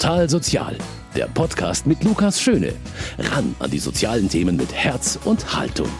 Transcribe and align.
Total 0.00 0.30
Sozial, 0.30 0.78
der 1.14 1.26
Podcast 1.26 1.86
mit 1.86 2.02
Lukas 2.04 2.40
Schöne. 2.40 2.72
Ran 3.18 3.54
an 3.58 3.70
die 3.70 3.78
sozialen 3.78 4.30
Themen 4.30 4.56
mit 4.56 4.72
Herz 4.72 5.18
und 5.26 5.54
Haltung. 5.54 5.90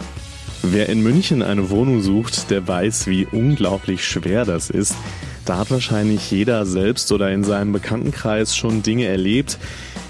Wer 0.63 0.89
in 0.89 1.03
München 1.03 1.43
eine 1.43 1.69
Wohnung 1.69 2.01
sucht, 2.01 2.51
der 2.51 2.67
weiß, 2.67 3.09
wie 3.09 3.27
unglaublich 3.27 4.03
schwer 4.03 4.47
das 4.47 4.71
ist. 4.71 4.95
Da 5.45 5.59
hat 5.59 5.71
wahrscheinlich 5.71 6.31
jeder 6.31 6.65
selbst 6.65 7.13
oder 7.13 7.31
in 7.31 7.45
seinem 7.45 7.73
Bekanntenkreis 7.73 8.57
schon 8.57 8.83
Dinge 8.83 9.05
erlebt. 9.05 9.59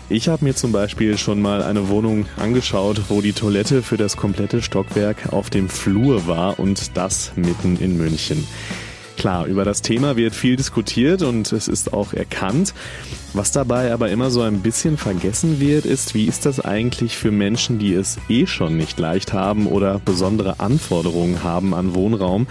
Ich 0.09 0.29
habe 0.29 0.45
mir 0.45 0.55
zum 0.55 0.71
Beispiel 0.71 1.19
schon 1.19 1.43
mal 1.43 1.61
eine 1.61 1.89
Wohnung 1.89 2.27
angeschaut, 2.37 3.01
wo 3.09 3.21
die 3.21 3.33
Toilette 3.33 3.83
für 3.83 3.97
das 3.97 4.17
komplette 4.17 4.63
Stockwerk 4.63 5.33
auf 5.33 5.51
dem 5.51 5.69
Flur 5.69 6.29
war 6.29 6.61
und 6.61 6.97
das 6.97 7.33
mitten 7.35 7.77
in 7.77 7.97
München. 7.97 8.47
Klar, 9.21 9.45
über 9.45 9.67
das 9.67 9.83
Thema 9.83 10.17
wird 10.17 10.35
viel 10.35 10.57
diskutiert 10.57 11.21
und 11.21 11.53
es 11.53 11.69
ist 11.69 11.93
auch 11.93 12.15
erkannt. 12.15 12.73
Was 13.35 13.53
dabei 13.53 13.93
aber 13.93 14.09
immer 14.09 14.31
so 14.31 14.41
ein 14.41 14.61
bisschen 14.61 14.97
vergessen 14.97 15.61
wird, 15.61 15.85
ist, 15.85 16.15
wie 16.15 16.25
ist 16.25 16.47
das 16.47 16.59
eigentlich 16.59 17.19
für 17.19 17.31
Menschen, 17.31 17.79
die 17.79 17.93
es 17.93 18.17
eh 18.31 18.47
schon 18.47 18.79
nicht 18.79 18.99
leicht 18.99 19.35
haben 19.35 19.67
oder 19.67 19.99
besondere 20.03 20.59
Anforderungen 20.59 21.43
haben 21.43 21.75
an 21.75 21.95
Wohnraum? 21.95 22.47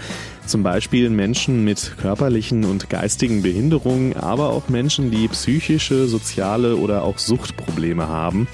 Zum 0.46 0.62
Beispiel 0.62 1.10
Menschen 1.10 1.64
mit 1.64 1.96
körperlichen 2.00 2.64
und 2.64 2.88
geistigen 2.88 3.42
Behinderungen, 3.42 4.16
aber 4.16 4.50
auch 4.50 4.68
Menschen, 4.68 5.10
die 5.10 5.26
psychische, 5.26 6.06
soziale 6.06 6.76
oder 6.76 7.02
auch 7.02 7.18
Suchtprobleme 7.18 8.06
haben. 8.06 8.46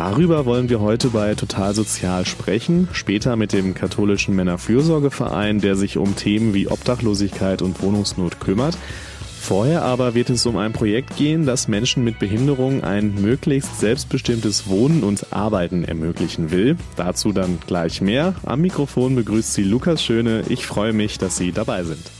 Darüber 0.00 0.46
wollen 0.46 0.70
wir 0.70 0.80
heute 0.80 1.08
bei 1.08 1.34
Total 1.34 1.74
Sozial 1.74 2.24
sprechen, 2.24 2.88
später 2.90 3.36
mit 3.36 3.52
dem 3.52 3.74
katholischen 3.74 4.34
Männerfürsorgeverein, 4.34 5.60
der 5.60 5.76
sich 5.76 5.98
um 5.98 6.16
Themen 6.16 6.54
wie 6.54 6.68
Obdachlosigkeit 6.68 7.60
und 7.60 7.82
Wohnungsnot 7.82 8.40
kümmert. 8.40 8.78
Vorher 9.42 9.82
aber 9.82 10.14
wird 10.14 10.30
es 10.30 10.46
um 10.46 10.56
ein 10.56 10.72
Projekt 10.72 11.16
gehen, 11.16 11.44
das 11.44 11.68
Menschen 11.68 12.02
mit 12.02 12.18
Behinderung 12.18 12.82
ein 12.82 13.14
möglichst 13.20 13.78
selbstbestimmtes 13.78 14.70
Wohnen 14.70 15.02
und 15.02 15.34
Arbeiten 15.34 15.84
ermöglichen 15.84 16.50
will. 16.50 16.78
Dazu 16.96 17.32
dann 17.32 17.58
gleich 17.66 18.00
mehr. 18.00 18.34
Am 18.46 18.62
Mikrofon 18.62 19.14
begrüßt 19.16 19.52
sie 19.52 19.64
Lukas 19.64 20.02
Schöne. 20.02 20.44
Ich 20.48 20.64
freue 20.64 20.94
mich, 20.94 21.18
dass 21.18 21.36
Sie 21.36 21.52
dabei 21.52 21.84
sind. 21.84 22.10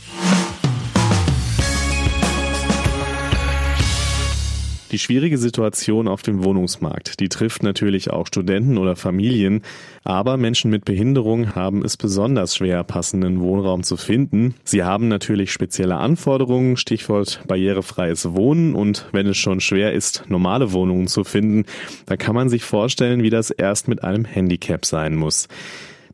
Die 4.91 4.99
schwierige 4.99 5.37
Situation 5.37 6.09
auf 6.09 6.21
dem 6.21 6.43
Wohnungsmarkt, 6.43 7.21
die 7.21 7.29
trifft 7.29 7.63
natürlich 7.63 8.09
auch 8.09 8.27
Studenten 8.27 8.77
oder 8.77 8.97
Familien, 8.97 9.61
aber 10.03 10.35
Menschen 10.35 10.69
mit 10.69 10.83
Behinderung 10.83 11.55
haben 11.55 11.85
es 11.85 11.95
besonders 11.95 12.57
schwer, 12.57 12.83
passenden 12.83 13.39
Wohnraum 13.39 13.83
zu 13.83 13.95
finden. 13.95 14.53
Sie 14.65 14.83
haben 14.83 15.07
natürlich 15.07 15.53
spezielle 15.53 15.95
Anforderungen, 15.95 16.75
Stichwort 16.75 17.41
barrierefreies 17.47 18.33
Wohnen 18.33 18.75
und 18.75 19.07
wenn 19.13 19.27
es 19.27 19.37
schon 19.37 19.61
schwer 19.61 19.93
ist, 19.93 20.25
normale 20.27 20.73
Wohnungen 20.73 21.07
zu 21.07 21.23
finden, 21.23 21.63
da 22.05 22.17
kann 22.17 22.35
man 22.35 22.49
sich 22.49 22.65
vorstellen, 22.65 23.23
wie 23.23 23.29
das 23.29 23.49
erst 23.49 23.87
mit 23.87 24.03
einem 24.03 24.25
Handicap 24.25 24.85
sein 24.85 25.15
muss. 25.15 25.47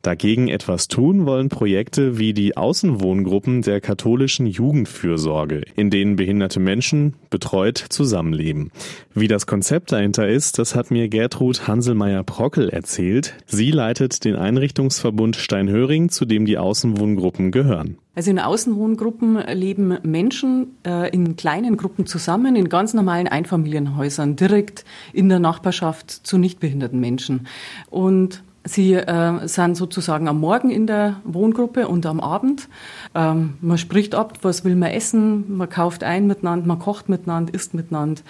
Dagegen 0.02 0.48
etwas 0.48 0.88
tun 0.88 1.26
wollen 1.26 1.50
Projekte 1.50 2.18
wie 2.18 2.34
die 2.34 2.58
Außenwohngruppen 2.58 3.62
der 3.62 3.82
katholischen 3.82 4.46
Jugendfürsorge, 4.46 5.64
in 5.76 5.90
denen 5.90 6.16
behinderte 6.16 6.60
Menschen 6.60 7.16
betreut 7.30 7.78
zusammenleben. 7.78 8.72
Wie 9.14 9.28
das 9.28 9.48
Konzept 9.48 9.92
dahinter 9.92 10.28
ist, 10.28 10.60
das 10.60 10.76
hat 10.76 10.92
mir 10.92 11.10
Gertrud 11.10 11.68
Hanselmeier-Prockel 11.68 12.70
erzählt. 12.70 13.36
Sie 13.46 13.72
leitet 13.72 14.24
den 14.26 14.36
Einrichtungsverbund 14.36 15.36
Steinhöring, 15.36 16.10
zu 16.10 16.26
dem 16.26 16.46
die 16.46 16.58
Außenwohngruppen 16.58 17.52
gehören. 17.52 17.98
Also 18.18 18.32
in 18.32 18.40
Außenwohngruppen 18.40 19.38
leben 19.54 20.00
Menschen 20.02 20.76
äh, 20.84 21.08
in 21.12 21.36
kleinen 21.36 21.78
Gruppen 21.78 22.08
zusammen, 22.08 22.56
in 22.56 22.68
ganz 22.68 22.96
normalen 22.96 23.28
Einfamilienhäusern, 23.28 24.36
direkt 24.36 24.86
in 25.14 25.30
der 25.30 25.38
Nachbarschaft 25.38 26.10
zu 26.10 26.40
nichtbehinderten 26.40 27.00
Menschen. 27.00 27.46
Und 27.92 28.44
Sie 28.68 28.94
äh, 28.94 29.48
sind 29.48 29.78
sozusagen 29.78 30.28
am 30.28 30.40
Morgen 30.40 30.70
in 30.70 30.88
der 30.88 31.22
Wohngruppe 31.24 31.88
und 31.88 32.06
am 32.06 32.20
Abend. 32.20 32.68
Ähm, 33.16 33.54
man 33.62 33.78
spricht 33.78 34.14
ab, 34.14 34.40
was 34.42 34.66
will 34.66 34.76
man 34.76 34.92
essen, 34.92 35.58
man 35.58 35.70
kauft 35.70 36.04
ein 36.04 36.28
miteinander, 36.28 36.68
man 36.68 36.80
kocht 36.80 37.08
miteinander, 37.08 37.54
isst 37.54 37.74
miteinander. 37.74 38.22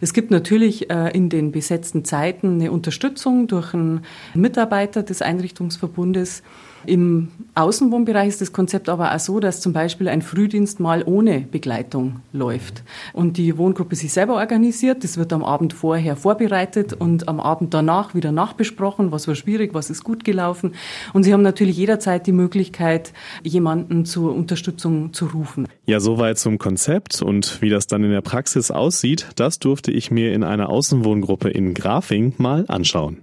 Es 0.00 0.14
gibt 0.14 0.30
natürlich 0.30 0.90
äh, 0.90 1.10
in 1.10 1.28
den 1.28 1.52
besetzten 1.52 2.04
Zeiten 2.06 2.54
eine 2.54 2.72
Unterstützung 2.72 3.48
durch 3.48 3.74
einen 3.74 4.02
Mitarbeiter 4.34 5.02
des 5.02 5.20
Einrichtungsverbundes. 5.20 6.42
Im 6.86 7.28
Außenwohnbereich 7.54 8.28
ist 8.28 8.40
das 8.40 8.52
Konzept 8.52 8.88
aber 8.88 9.14
auch 9.14 9.18
so, 9.18 9.40
dass 9.40 9.60
zum 9.60 9.72
Beispiel 9.72 10.08
ein 10.08 10.22
Frühdienst 10.22 10.80
mal 10.80 11.02
ohne 11.04 11.40
Begleitung 11.40 12.20
läuft 12.32 12.82
und 13.12 13.36
die 13.36 13.56
Wohngruppe 13.58 13.94
sich 13.94 14.12
selber 14.12 14.34
organisiert. 14.34 15.04
Das 15.04 15.16
wird 15.16 15.32
am 15.32 15.44
Abend 15.44 15.72
vorher 15.72 16.16
vorbereitet 16.16 16.92
und 16.92 17.28
am 17.28 17.40
Abend 17.40 17.74
danach 17.74 18.14
wieder 18.14 18.32
nachbesprochen, 18.32 19.12
was 19.12 19.28
war 19.28 19.34
schwierig, 19.34 19.74
was 19.74 19.90
ist 19.90 20.02
gut 20.02 20.24
gelaufen. 20.24 20.74
Und 21.12 21.24
sie 21.24 21.32
haben 21.32 21.42
natürlich 21.42 21.76
jederzeit 21.76 22.26
die 22.26 22.32
Möglichkeit, 22.32 23.12
jemanden 23.42 24.04
zur 24.04 24.34
Unterstützung 24.34 25.12
zu 25.12 25.26
rufen. 25.26 25.68
Ja, 25.86 26.00
soweit 26.00 26.38
zum 26.38 26.58
Konzept 26.58 27.22
und 27.22 27.60
wie 27.60 27.68
das 27.68 27.86
dann 27.86 28.02
in 28.02 28.10
der 28.10 28.22
Praxis 28.22 28.70
aussieht, 28.70 29.28
das 29.36 29.58
durfte 29.58 29.92
ich 29.92 30.10
mir 30.10 30.32
in 30.32 30.42
einer 30.42 30.68
Außenwohngruppe 30.68 31.50
in 31.50 31.74
Grafing 31.74 32.34
mal 32.38 32.64
anschauen. 32.68 33.18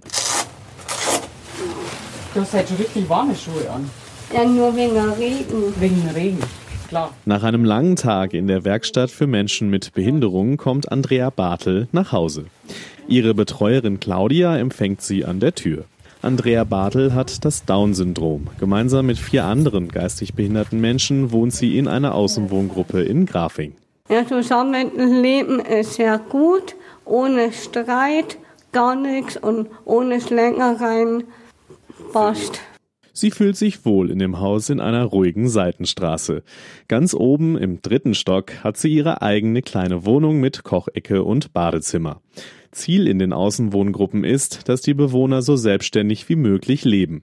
Du 2.32 2.40
hast 2.40 2.54
halt 2.54 2.68
schon 2.68 2.76
richtig 2.76 3.08
warme 3.08 3.34
Schuhe 3.34 3.68
an. 3.68 3.90
Ja, 4.32 4.44
nur 4.44 4.76
wegen 4.76 4.96
Regen. 4.96 5.74
Wegen 5.80 6.08
Regen. 6.14 6.38
Klar. 6.86 7.12
Nach 7.24 7.42
einem 7.42 7.64
langen 7.64 7.96
Tag 7.96 8.34
in 8.34 8.46
der 8.46 8.64
Werkstatt 8.64 9.10
für 9.10 9.26
Menschen 9.26 9.68
mit 9.68 9.92
Behinderungen 9.94 10.56
kommt 10.56 10.92
Andrea 10.92 11.30
Bartel 11.30 11.88
nach 11.90 12.12
Hause. 12.12 12.44
Ihre 13.08 13.34
Betreuerin 13.34 13.98
Claudia 13.98 14.56
empfängt 14.56 15.02
sie 15.02 15.24
an 15.24 15.40
der 15.40 15.56
Tür. 15.56 15.84
Andrea 16.22 16.62
Bartel 16.62 17.14
hat 17.14 17.44
das 17.44 17.64
Down-Syndrom. 17.64 18.46
Gemeinsam 18.60 19.06
mit 19.06 19.18
vier 19.18 19.44
anderen 19.44 19.88
geistig 19.88 20.34
behinderten 20.34 20.80
Menschen 20.80 21.32
wohnt 21.32 21.52
sie 21.52 21.78
in 21.78 21.88
einer 21.88 22.14
Außenwohngruppe 22.14 23.02
in 23.02 23.26
Grafing. 23.26 23.72
Ja, 24.08 24.24
Zusammenleben 24.24 25.58
ist 25.58 25.94
sehr 25.94 26.18
gut, 26.18 26.76
ohne 27.04 27.52
Streit, 27.52 28.38
gar 28.70 28.94
nichts 28.94 29.36
und 29.36 29.68
ohne 29.84 30.20
Schlängereien 30.20 31.24
passt. 32.12 32.60
Sie 33.12 33.30
fühlt 33.30 33.56
sich 33.56 33.84
wohl 33.84 34.10
in 34.10 34.18
dem 34.18 34.40
Haus 34.40 34.70
in 34.70 34.80
einer 34.80 35.04
ruhigen 35.04 35.48
Seitenstraße. 35.48 36.42
Ganz 36.88 37.12
oben 37.12 37.58
im 37.58 37.82
dritten 37.82 38.14
Stock 38.14 38.64
hat 38.64 38.76
sie 38.76 38.88
ihre 38.88 39.20
eigene 39.20 39.62
kleine 39.62 40.04
Wohnung 40.04 40.40
mit 40.40 40.62
Kochecke 40.62 41.22
und 41.24 41.52
Badezimmer. 41.52 42.22
Ziel 42.72 43.08
in 43.08 43.18
den 43.18 43.32
Außenwohngruppen 43.32 44.24
ist, 44.24 44.68
dass 44.68 44.80
die 44.80 44.94
Bewohner 44.94 45.42
so 45.42 45.56
selbstständig 45.56 46.28
wie 46.28 46.36
möglich 46.36 46.84
leben. 46.84 47.22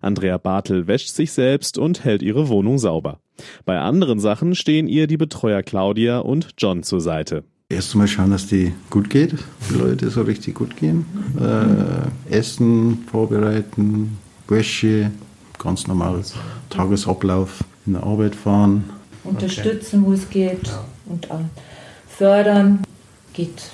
Andrea 0.00 0.38
Bartel 0.38 0.86
wäscht 0.86 1.10
sich 1.10 1.32
selbst 1.32 1.76
und 1.76 2.04
hält 2.04 2.22
ihre 2.22 2.48
Wohnung 2.48 2.78
sauber. 2.78 3.20
Bei 3.64 3.78
anderen 3.78 4.18
Sachen 4.18 4.54
stehen 4.54 4.88
ihr 4.88 5.06
die 5.06 5.16
Betreuer 5.16 5.62
Claudia 5.62 6.20
und 6.20 6.50
John 6.58 6.82
zur 6.82 7.00
Seite. 7.00 7.44
Erst 7.70 7.92
einmal 7.92 8.08
schauen, 8.08 8.30
dass 8.30 8.46
die 8.46 8.72
gut 8.88 9.10
geht, 9.10 9.34
die 9.68 9.74
Leute 9.74 10.08
so 10.08 10.22
richtig 10.22 10.54
gut 10.54 10.74
gehen. 10.74 11.04
Äh, 11.38 12.34
Essen 12.34 13.04
vorbereiten, 13.10 14.16
Wäsche, 14.48 15.10
ganz 15.58 15.86
normal 15.86 16.24
Tagesablauf, 16.70 17.62
in 17.84 17.92
der 17.92 18.04
Arbeit 18.04 18.34
fahren. 18.36 18.88
Unterstützen, 19.22 20.02
wo 20.06 20.14
es 20.14 20.30
geht 20.30 20.66
ja. 20.66 20.82
und 21.10 21.28
fördern. 22.08 22.84
Geht 23.34 23.70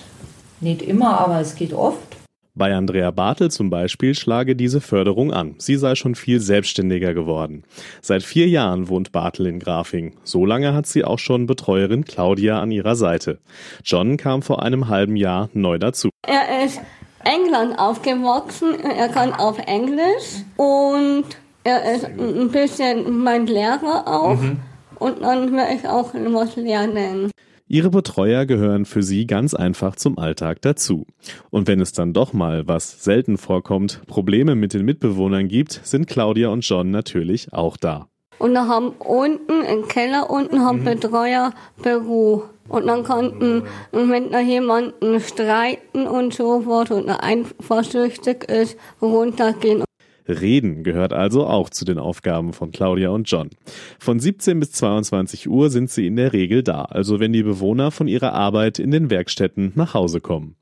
nicht 0.59 0.83
immer, 0.83 1.21
aber 1.21 1.39
es 1.39 1.55
geht 1.55 1.73
oft. 1.73 2.14
Bei 2.57 2.73
Andrea 2.73 3.11
Bartel 3.11 3.51
zum 3.51 3.69
Beispiel 3.69 4.15
schlage 4.15 4.55
diese 4.55 4.81
Förderung 4.81 5.33
an. 5.33 5.57
Sie 5.59 5.75
sei 5.75 5.97
schon 5.97 6.15
viel 6.15 6.39
selbstständiger 6.39 7.13
geworden. 7.13 7.65
Seit 8.01 8.23
vier 8.23 8.47
Jahren 8.47 8.89
wohnt 8.89 9.11
Bartel 9.11 9.47
in 9.47 9.59
Grafing. 9.59 10.15
So 10.23 10.47
lange 10.47 10.73
hat 10.73 10.87
sie 10.87 11.05
auch 11.05 11.19
schon 11.19 11.47
Betreuerin 11.47 12.05
Claudia 12.05 12.61
an 12.61 12.71
ihrer 12.71 12.95
Seite. 12.95 13.41
John 13.85 14.17
kam 14.17 14.41
vor 14.41 14.63
einem 14.63 14.87
halben 14.87 15.17
Jahr 15.17 15.49
neu 15.53 15.79
dazu. 15.79 16.11
Er 16.29 16.65
ist 16.65 16.81
England 17.25 17.77
aufgewachsen, 17.77 18.79
er 18.85 19.09
kann 19.09 19.33
auf 19.33 19.59
Englisch 19.59 20.45
und 20.57 21.25
er 21.65 21.93
ist 21.93 22.05
ein 22.05 22.51
bisschen 22.53 23.19
mein 23.19 23.49
Lehrer 23.49 24.05
auch. 24.07 24.41
Mhm. 24.41 24.61
Und 25.01 25.23
dann 25.23 25.53
werde 25.57 25.75
ich 25.75 25.89
auch 25.89 26.15
was 26.15 26.55
lernen. 26.55 27.33
Ihre 27.67 27.89
Betreuer 27.89 28.45
gehören 28.45 28.85
für 28.85 29.03
sie 29.03 29.27
ganz 29.27 29.55
einfach 29.55 29.97
zum 29.97 30.19
Alltag 30.19 30.61
dazu. 30.61 31.07
Und 31.49 31.67
wenn 31.67 31.81
es 31.81 31.93
dann 31.93 32.13
doch 32.13 32.35
mal, 32.35 32.69
was 32.69 33.03
selten 33.03 33.39
vorkommt, 33.39 34.03
Probleme 34.07 34.55
mit 34.55 34.75
den 34.75 34.85
Mitbewohnern 34.85 35.49
gibt, 35.49 35.81
sind 35.83 36.07
Claudia 36.07 36.49
und 36.49 36.61
John 36.61 36.91
natürlich 36.91 37.55
auch 37.55 37.79
da. 37.79 38.09
Und 38.39 38.53
da 38.53 38.67
haben 38.67 38.89
unten, 38.99 39.63
im 39.63 39.89
Keller 39.89 40.29
unten, 40.29 40.61
haben 40.61 40.81
mhm. 40.81 40.85
Betreuer 40.85 41.55
Büro. 41.83 42.45
Und 42.69 42.87
dann 42.87 43.03
konnten, 43.03 43.63
wenn 43.93 44.31
da 44.31 44.41
jemanden 44.41 45.21
streiten 45.21 46.07
und 46.07 46.35
so 46.35 46.63
fort 46.63 46.91
und 46.91 47.09
einfach 47.09 47.83
süchtig 47.83 48.45
ist, 48.51 48.77
runtergehen. 49.01 49.85
Reden 50.27 50.85
gehört 50.85 51.13
also 51.13 51.47
auch 51.47 51.71
zu 51.71 51.85
den 51.85 51.99
Aufgaben 51.99 52.53
von 52.53 52.71
Claudia 52.73 53.11
und 53.11 53.31
John. 53.31 53.51
Von 53.99 54.21
17 54.21 54.61
bis 54.61 54.73
22 54.73 55.49
Uhr 55.49 55.71
sind 55.71 55.91
sie 55.91 56.07
in 56.07 56.17
der 56.17 56.33
Regel 56.33 56.63
da, 56.63 56.83
also 56.83 57.21
wenn 57.21 57.33
die 57.33 57.43
Bewohner 57.43 57.91
von 57.91 58.09
ihrer 58.09 58.33
Arbeit 58.33 58.79
in 58.79 58.91
den 58.91 59.11
Werkstätten 59.11 59.73
nach 59.75 59.95
Hause 59.95 60.21
kommen. 60.21 60.57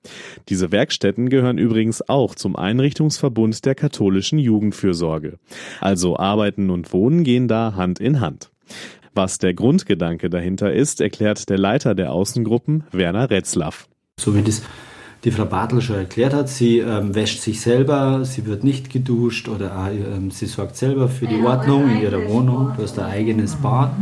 Diese 0.49 0.73
Werkstätten 0.73 1.29
gehören 1.29 1.59
übrigens 1.59 2.09
auch 2.09 2.35
zum 2.35 2.57
Einrichtungsverbund 2.57 3.65
der 3.65 3.75
katholischen 3.75 4.39
Jugendfürsorge. 4.39 5.39
Also 5.81 6.17
Arbeiten 6.17 6.71
und 6.71 6.93
Wohnen 6.93 7.25
gehen 7.25 7.49
da 7.49 7.75
Hand 7.77 8.01
in 8.01 8.21
Hand. 8.21 8.51
Was 9.15 9.39
der 9.39 9.53
Grundgedanke 9.53 10.31
dahinter 10.31 10.73
ist, 10.73 11.01
erklärt 11.01 11.51
der 11.51 11.59
Leiter 11.59 11.95
der 11.95 12.13
Außengruppen, 12.13 12.85
Werner 12.93 13.31
Retzlaff. 13.31 13.89
So 14.19 14.35
wie 14.35 14.43
das 14.43 14.63
die 15.25 15.31
Frau 15.31 15.45
Bartel 15.45 15.81
schon 15.81 15.97
erklärt 15.97 16.35
hat, 16.35 16.49
sie 16.49 16.79
ähm, 16.79 17.15
wäscht 17.15 17.41
sich 17.43 17.61
selber, 17.61 18.25
sie 18.25 18.47
wird 18.47 18.65
nicht 18.65 18.91
geduscht 18.91 19.49
oder 19.49 19.91
ähm, 19.91 20.31
sie 20.31 20.47
sorgt 20.47 20.77
selber 20.77 21.09
für 21.09 21.27
die 21.27 21.41
Ordnung 21.43 21.89
in 21.91 22.03
ihrer 22.03 22.29
Wohnung, 22.29 22.73
du 22.77 22.83
hast 22.83 22.99
ein 22.99 23.07
eigenes 23.07 23.55
Bad. 23.57 23.93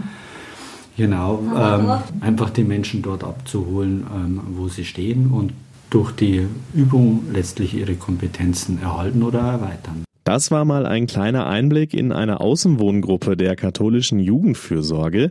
Genau, 0.97 1.43
ähm, 1.57 1.91
einfach 2.21 2.51
die 2.51 2.65
Menschen 2.65 3.03
dort 3.03 3.25
abzuholen, 3.25 4.07
ähm, 4.15 4.41
wo 4.57 4.69
sie 4.69 4.85
stehen 4.85 5.31
und 5.31 5.53
durch 5.89 6.13
die 6.13 6.47
Übung 6.75 7.25
letztlich 7.33 7.75
ihre 7.75 7.95
Kompetenzen 7.95 8.81
erhalten 8.81 9.23
oder 9.23 9.41
erweitern. 9.41 10.05
Das 10.25 10.51
war 10.51 10.65
mal 10.65 10.87
ein 10.87 11.07
kleiner 11.07 11.47
Einblick 11.47 11.95
in 11.95 12.13
eine 12.13 12.41
Außenwohngruppe 12.41 13.37
der 13.37 13.57
katholischen 13.57 14.21
Jugendfürsorge. 14.21 15.31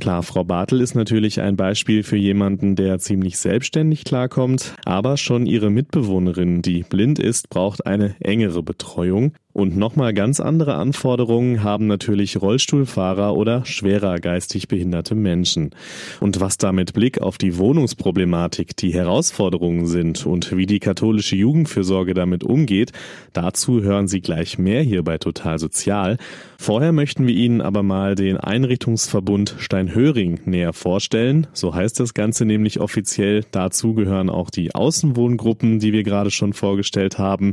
Klar, 0.00 0.24
Frau 0.24 0.42
Bartel 0.42 0.80
ist 0.80 0.94
natürlich 0.94 1.40
ein 1.40 1.56
Beispiel 1.56 2.02
für 2.02 2.16
jemanden, 2.16 2.74
der 2.74 2.98
ziemlich 2.98 3.38
selbstständig 3.38 4.04
klarkommt, 4.04 4.74
aber 4.84 5.16
schon 5.16 5.46
ihre 5.46 5.70
Mitbewohnerin, 5.70 6.62
die 6.62 6.82
blind 6.82 7.18
ist, 7.20 7.48
braucht 7.48 7.86
eine 7.86 8.16
engere 8.20 8.62
Betreuung. 8.62 9.34
Und 9.54 9.76
nochmal 9.76 10.12
ganz 10.14 10.40
andere 10.40 10.74
Anforderungen 10.74 11.62
haben 11.62 11.86
natürlich 11.86 12.42
Rollstuhlfahrer 12.42 13.36
oder 13.36 13.64
schwerer 13.64 14.18
geistig 14.18 14.66
behinderte 14.66 15.14
Menschen. 15.14 15.70
Und 16.18 16.40
was 16.40 16.58
da 16.58 16.72
mit 16.72 16.92
Blick 16.92 17.20
auf 17.20 17.38
die 17.38 17.56
Wohnungsproblematik 17.56 18.76
die 18.76 18.92
Herausforderungen 18.92 19.86
sind 19.86 20.26
und 20.26 20.56
wie 20.56 20.66
die 20.66 20.80
katholische 20.80 21.36
Jugendfürsorge 21.36 22.14
damit 22.14 22.42
umgeht, 22.42 22.90
dazu 23.32 23.80
hören 23.80 24.08
Sie 24.08 24.20
gleich 24.20 24.58
mehr 24.58 24.82
hier 24.82 25.04
bei 25.04 25.18
Total 25.18 25.60
Sozial. 25.60 26.18
Vorher 26.58 26.90
möchten 26.90 27.28
wir 27.28 27.34
Ihnen 27.34 27.60
aber 27.60 27.84
mal 27.84 28.16
den 28.16 28.38
Einrichtungsverbund 28.38 29.54
Steinhöring 29.58 30.40
näher 30.46 30.72
vorstellen. 30.72 31.46
So 31.52 31.76
heißt 31.76 32.00
das 32.00 32.12
Ganze 32.12 32.44
nämlich 32.44 32.80
offiziell. 32.80 33.44
Dazu 33.52 33.94
gehören 33.94 34.30
auch 34.30 34.50
die 34.50 34.74
Außenwohngruppen, 34.74 35.78
die 35.78 35.92
wir 35.92 36.02
gerade 36.02 36.32
schon 36.32 36.54
vorgestellt 36.54 37.18
haben. 37.18 37.52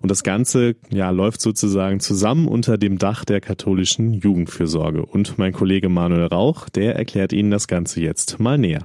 Und 0.00 0.10
das 0.10 0.22
Ganze 0.22 0.76
ja, 0.90 1.10
läuft 1.10 1.41
sozusagen 1.42 2.00
zusammen 2.00 2.48
unter 2.48 2.78
dem 2.78 2.98
Dach 2.98 3.24
der 3.24 3.40
katholischen 3.40 4.14
Jugendfürsorge. 4.14 5.04
Und 5.04 5.38
mein 5.38 5.52
Kollege 5.52 5.88
Manuel 5.88 6.26
Rauch, 6.26 6.68
der 6.68 6.96
erklärt 6.96 7.32
Ihnen 7.32 7.50
das 7.50 7.68
Ganze 7.68 8.00
jetzt 8.00 8.40
mal 8.40 8.58
näher. 8.58 8.82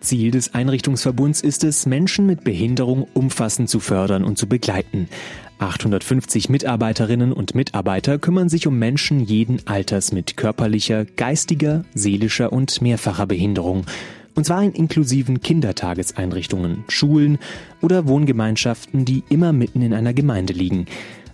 Ziel 0.00 0.30
des 0.30 0.54
Einrichtungsverbunds 0.54 1.40
ist 1.40 1.64
es, 1.64 1.84
Menschen 1.84 2.26
mit 2.26 2.44
Behinderung 2.44 3.06
umfassend 3.14 3.68
zu 3.68 3.80
fördern 3.80 4.24
und 4.24 4.38
zu 4.38 4.46
begleiten. 4.46 5.08
850 5.58 6.48
Mitarbeiterinnen 6.48 7.32
und 7.32 7.54
Mitarbeiter 7.54 8.18
kümmern 8.18 8.48
sich 8.48 8.66
um 8.66 8.78
Menschen 8.78 9.20
jeden 9.20 9.66
Alters 9.66 10.12
mit 10.12 10.36
körperlicher, 10.36 11.04
geistiger, 11.04 11.84
seelischer 11.94 12.52
und 12.52 12.82
mehrfacher 12.82 13.26
Behinderung. 13.26 13.86
Und 14.34 14.44
zwar 14.44 14.62
in 14.62 14.72
inklusiven 14.72 15.40
Kindertageseinrichtungen, 15.40 16.84
Schulen 16.88 17.38
oder 17.80 18.06
Wohngemeinschaften, 18.06 19.06
die 19.06 19.24
immer 19.30 19.54
mitten 19.54 19.80
in 19.80 19.94
einer 19.94 20.12
Gemeinde 20.12 20.52
liegen. 20.52 20.84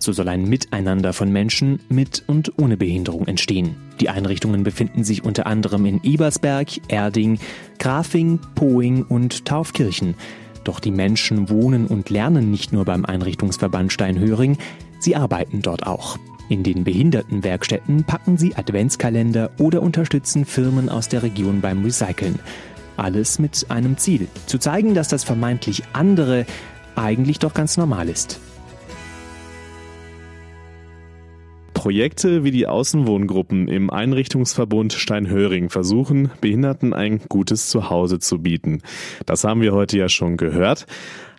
So 0.03 0.11
soll 0.11 0.27
ein 0.27 0.49
Miteinander 0.49 1.13
von 1.13 1.31
Menschen 1.31 1.79
mit 1.87 2.25
und 2.27 2.59
ohne 2.59 2.75
Behinderung 2.75 3.25
entstehen. 3.25 3.77
Die 4.01 4.09
Einrichtungen 4.09 4.63
befinden 4.63 5.05
sich 5.05 5.23
unter 5.23 5.47
anderem 5.47 5.85
in 5.85 6.01
Ebersberg, 6.03 6.67
Erding, 6.89 7.39
Grafing, 7.79 8.41
Poing 8.53 9.03
und 9.03 9.45
Taufkirchen. 9.45 10.15
Doch 10.65 10.81
die 10.81 10.91
Menschen 10.91 11.49
wohnen 11.49 11.87
und 11.87 12.09
lernen 12.09 12.51
nicht 12.51 12.73
nur 12.73 12.83
beim 12.83 13.05
Einrichtungsverband 13.05 13.93
Steinhöring, 13.93 14.57
sie 14.99 15.15
arbeiten 15.15 15.61
dort 15.61 15.87
auch. 15.87 16.17
In 16.49 16.63
den 16.63 16.83
Behindertenwerkstätten 16.83 18.03
packen 18.03 18.35
sie 18.35 18.57
Adventskalender 18.57 19.51
oder 19.57 19.81
unterstützen 19.81 20.43
Firmen 20.43 20.89
aus 20.89 21.07
der 21.07 21.23
Region 21.23 21.61
beim 21.61 21.81
Recyceln. 21.81 22.39
Alles 22.97 23.39
mit 23.39 23.67
einem 23.69 23.95
Ziel, 23.95 24.27
zu 24.47 24.57
zeigen, 24.57 24.95
dass 24.95 25.07
das 25.07 25.23
vermeintlich 25.23 25.83
andere 25.93 26.45
eigentlich 26.97 27.39
doch 27.39 27.53
ganz 27.53 27.77
normal 27.77 28.09
ist. 28.09 28.41
Projekte 31.83 32.45
wie 32.45 32.51
die 32.51 32.65
Außenwohngruppen 32.65 33.67
im 33.67 33.89
Einrichtungsverbund 33.89 34.93
Steinhöring 34.93 35.69
versuchen, 35.69 36.31
Behinderten 36.39 36.93
ein 36.93 37.19
gutes 37.27 37.67
Zuhause 37.67 38.19
zu 38.19 38.39
bieten. 38.39 38.81
Das 39.25 39.43
haben 39.43 39.59
wir 39.59 39.73
heute 39.73 39.97
ja 39.97 40.07
schon 40.07 40.37
gehört. 40.37 40.87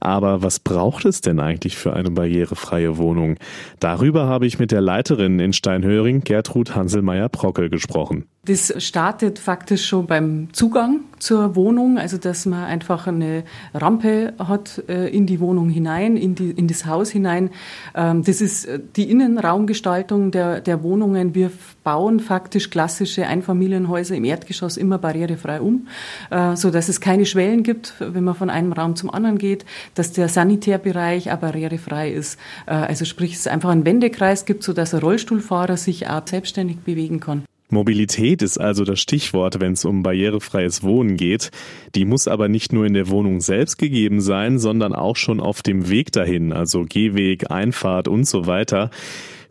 Aber 0.05 0.43
was 0.43 0.59
braucht 0.61 1.06
es 1.06 1.23
denn 1.23 1.41
eigentlich 1.41 1.77
für 1.77 1.95
eine 1.95 2.11
barrierefreie 2.11 2.99
Wohnung? 2.99 3.37
Darüber 3.81 4.27
habe 4.27 4.47
ich 4.47 4.59
mit 4.59 4.71
der 4.71 4.83
Leiterin 4.83 5.41
in 5.41 5.55
Steinhöring, 5.55 6.21
Gertrud 6.21 6.77
Hanselmeier-Prockel, 6.77 7.71
gesprochen. 7.71 8.27
Das 8.45 8.75
startet 8.85 9.39
faktisch 9.39 9.87
schon 9.87 10.06
beim 10.06 10.49
Zugang 10.53 11.01
zur 11.19 11.56
Wohnung, 11.56 11.97
also 11.97 12.19
dass 12.19 12.45
man 12.45 12.65
einfach 12.65 13.06
eine 13.06 13.45
Rampe 13.73 14.35
hat 14.39 14.83
äh, 14.87 15.09
in 15.09 15.27
die 15.27 15.41
Wohnung 15.41 15.71
hinein, 15.71 16.19
in, 16.19 16.35
die, 16.35 16.51
in 16.51 16.69
das 16.69 16.85
Haus 16.85 17.09
hinein. 17.09 17.49
Ähm, 17.95 18.23
das 18.23 18.43
ist 18.43 18.67
äh, 18.67 18.81
die 18.97 19.11
Innenraumgestaltung 19.11 20.31
der, 20.31 20.61
der 20.61 20.83
Wohnungen. 20.83 21.35
Wir 21.35 21.51
bauen 21.85 22.21
faktisch 22.21 22.69
klassische 22.69 23.27
Einfamilienhäuser 23.27 24.15
im 24.15 24.25
Erdgeschoss 24.25 24.77
immer 24.77 24.99
barrierefrei 24.99 25.62
um, 25.62 25.89
äh, 26.31 26.55
so 26.55 26.71
dass 26.71 26.91
es 26.91 27.01
keine 27.01 27.25
Schwellen 27.25 27.62
gibt, 27.62 27.95
wenn 27.99 28.25
man 28.25 28.35
von 28.35 28.51
einem 28.51 28.73
Raum 28.73 28.95
zum 28.95 29.11
anderen 29.11 29.39
geht, 29.39 29.65
dass 29.94 30.12
der 30.12 30.29
Sanitärbereich 30.29 31.32
auch 31.32 31.38
barrierefrei 31.38 32.11
ist. 32.11 32.38
Also 32.67 33.05
sprich, 33.05 33.35
es 33.35 33.46
einfach 33.46 33.70
einen 33.70 33.87
Wendekreis 33.87 34.44
gibt, 34.44 34.62
so 34.62 34.73
dass 34.73 34.94
ein 34.94 35.00
Rollstuhlfahrer 35.00 35.76
sich 35.76 36.08
auch 36.08 36.26
selbstständig 36.26 36.79
bewegen 36.79 37.20
kann. 37.20 37.44
Mobilität 37.70 38.43
ist 38.43 38.58
also 38.58 38.85
das 38.85 39.00
Stichwort, 39.00 39.58
wenn 39.58 39.73
es 39.73 39.85
um 39.85 40.02
barrierefreies 40.02 40.82
Wohnen 40.82 41.17
geht. 41.17 41.50
Die 41.94 42.05
muss 42.05 42.29
aber 42.29 42.49
nicht 42.49 42.73
nur 42.73 42.85
in 42.85 42.94
der 42.94 43.08
Wohnung 43.08 43.41
selbst 43.41 43.79
gegeben 43.79 44.20
sein, 44.20 44.58
sondern 44.58 44.94
auch 44.94 45.17
schon 45.17 45.41
auf 45.41 45.62
dem 45.62 45.88
Weg 45.88 46.12
dahin, 46.12 46.52
also 46.52 46.85
Gehweg, 46.88 47.50
Einfahrt 47.50 48.06
und 48.06 48.25
so 48.29 48.46
weiter. 48.46 48.91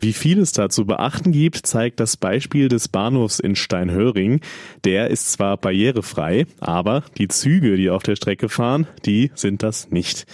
Wie 0.04 0.12
viel 0.12 0.38
es 0.38 0.52
da 0.52 0.68
zu 0.68 0.84
beachten 0.84 1.32
gibt, 1.32 1.66
zeigt 1.66 1.98
das 1.98 2.18
Beispiel 2.18 2.68
des 2.68 2.88
Bahnhofs 2.88 3.38
in 3.38 3.56
Steinhöring. 3.56 4.42
Der 4.84 5.08
ist 5.08 5.32
zwar 5.32 5.56
barrierefrei, 5.56 6.44
aber 6.60 7.04
die 7.16 7.28
Züge, 7.28 7.78
die 7.78 7.88
auf 7.88 8.02
der 8.02 8.14
Strecke 8.14 8.50
fahren, 8.50 8.86
die 9.06 9.30
sind 9.34 9.62
das 9.62 9.90
nicht. 9.90 10.26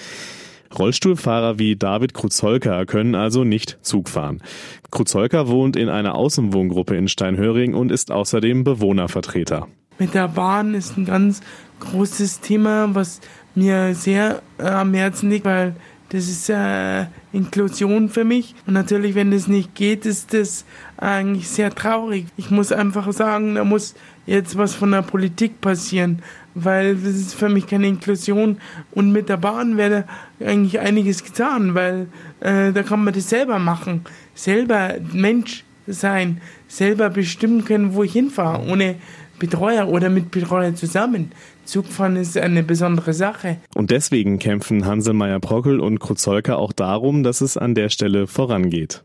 Rollstuhlfahrer 0.77 1.61
wie 1.61 1.77
David 1.77 2.15
Kruzolka 2.15 2.85
können 2.85 3.15
also 3.15 3.45
nicht 3.45 3.79
Zug 3.83 4.09
fahren. 4.09 4.43
Kruzolka 4.91 5.47
wohnt 5.47 5.77
in 5.77 5.89
einer 5.89 6.17
Außenwohngruppe 6.17 6.97
in 6.97 7.07
Steinhöring 7.07 7.75
und 7.75 7.93
ist 7.93 8.11
außerdem 8.11 8.65
Bewohnervertreter. 8.65 9.69
Mit 10.01 10.15
der 10.15 10.27
Bahn 10.27 10.75
ist 10.75 10.99
ein 10.99 11.05
ganz 11.05 11.43
großes 11.79 12.41
Thema, 12.41 12.93
was 12.97 13.21
mir 13.55 13.95
sehr 13.95 14.43
äh, 14.59 14.65
am 14.65 14.95
Herzen 14.95 15.31
liegt, 15.31 15.45
weil 15.45 15.77
das 16.11 16.29
ist 16.29 16.51
äh, 16.51 17.07
Inklusion 17.33 18.09
für 18.09 18.25
mich. 18.25 18.55
Und 18.67 18.75
natürlich, 18.75 19.15
wenn 19.15 19.31
das 19.31 19.47
nicht 19.47 19.75
geht, 19.75 20.07
ist 20.07 20.35
das 20.35 20.65
eigentlich 20.97 21.49
sehr 21.49 21.73
traurig. 21.73 22.27
Ich 22.37 22.51
muss 22.51 22.73
einfach 22.73 23.11
sagen, 23.13 23.55
da 23.55 23.65
muss 23.65 23.95
jetzt 24.27 24.59
was 24.59 24.75
von 24.75 24.91
der 24.91 25.03
Politik 25.03 25.61
passieren, 25.61 26.21
weil 26.55 26.97
das 26.97 27.15
ist 27.15 27.35
für 27.35 27.49
mich 27.49 27.69
keine 27.69 27.87
Inklusion. 27.87 28.59
Und 28.91 29.13
mit 29.13 29.29
der 29.29 29.37
Bahn 29.37 29.77
wäre 29.77 30.05
eigentlich 30.41 30.81
einiges 30.81 31.23
getan, 31.23 31.75
weil 31.75 32.09
äh, 32.41 32.73
da 32.73 32.83
kann 32.83 33.05
man 33.05 33.15
das 33.15 33.29
selber 33.29 33.61
machen, 33.61 34.05
selber 34.35 34.97
Mensch 35.13 35.65
sein, 35.87 36.41
selber 36.67 37.09
bestimmen 37.09 37.65
können, 37.65 37.95
wo 37.95 38.03
ich 38.03 38.13
hinfahre, 38.13 38.67
ohne 38.69 38.97
Betreuer 39.39 39.89
oder 39.89 40.11
mit 40.11 40.33
Betreuer 40.33 40.75
zusammen. 40.75 41.31
Zugfahren 41.71 42.17
ist 42.17 42.37
eine 42.37 42.65
besondere 42.65 43.15
Sache. 43.15 43.59
Und 43.77 43.93
deswegen 43.93 44.41
kämpfen 44.41 44.87
Hanselmeier-Prockel 44.87 45.79
und 45.79 46.01
Kruzolka 46.01 46.57
auch 46.57 46.73
darum, 46.73 47.23
dass 47.23 47.41
es 47.41 47.57
an 47.57 47.77
der 47.77 47.91
Stelle 47.91 48.27
vorangeht. 48.27 49.05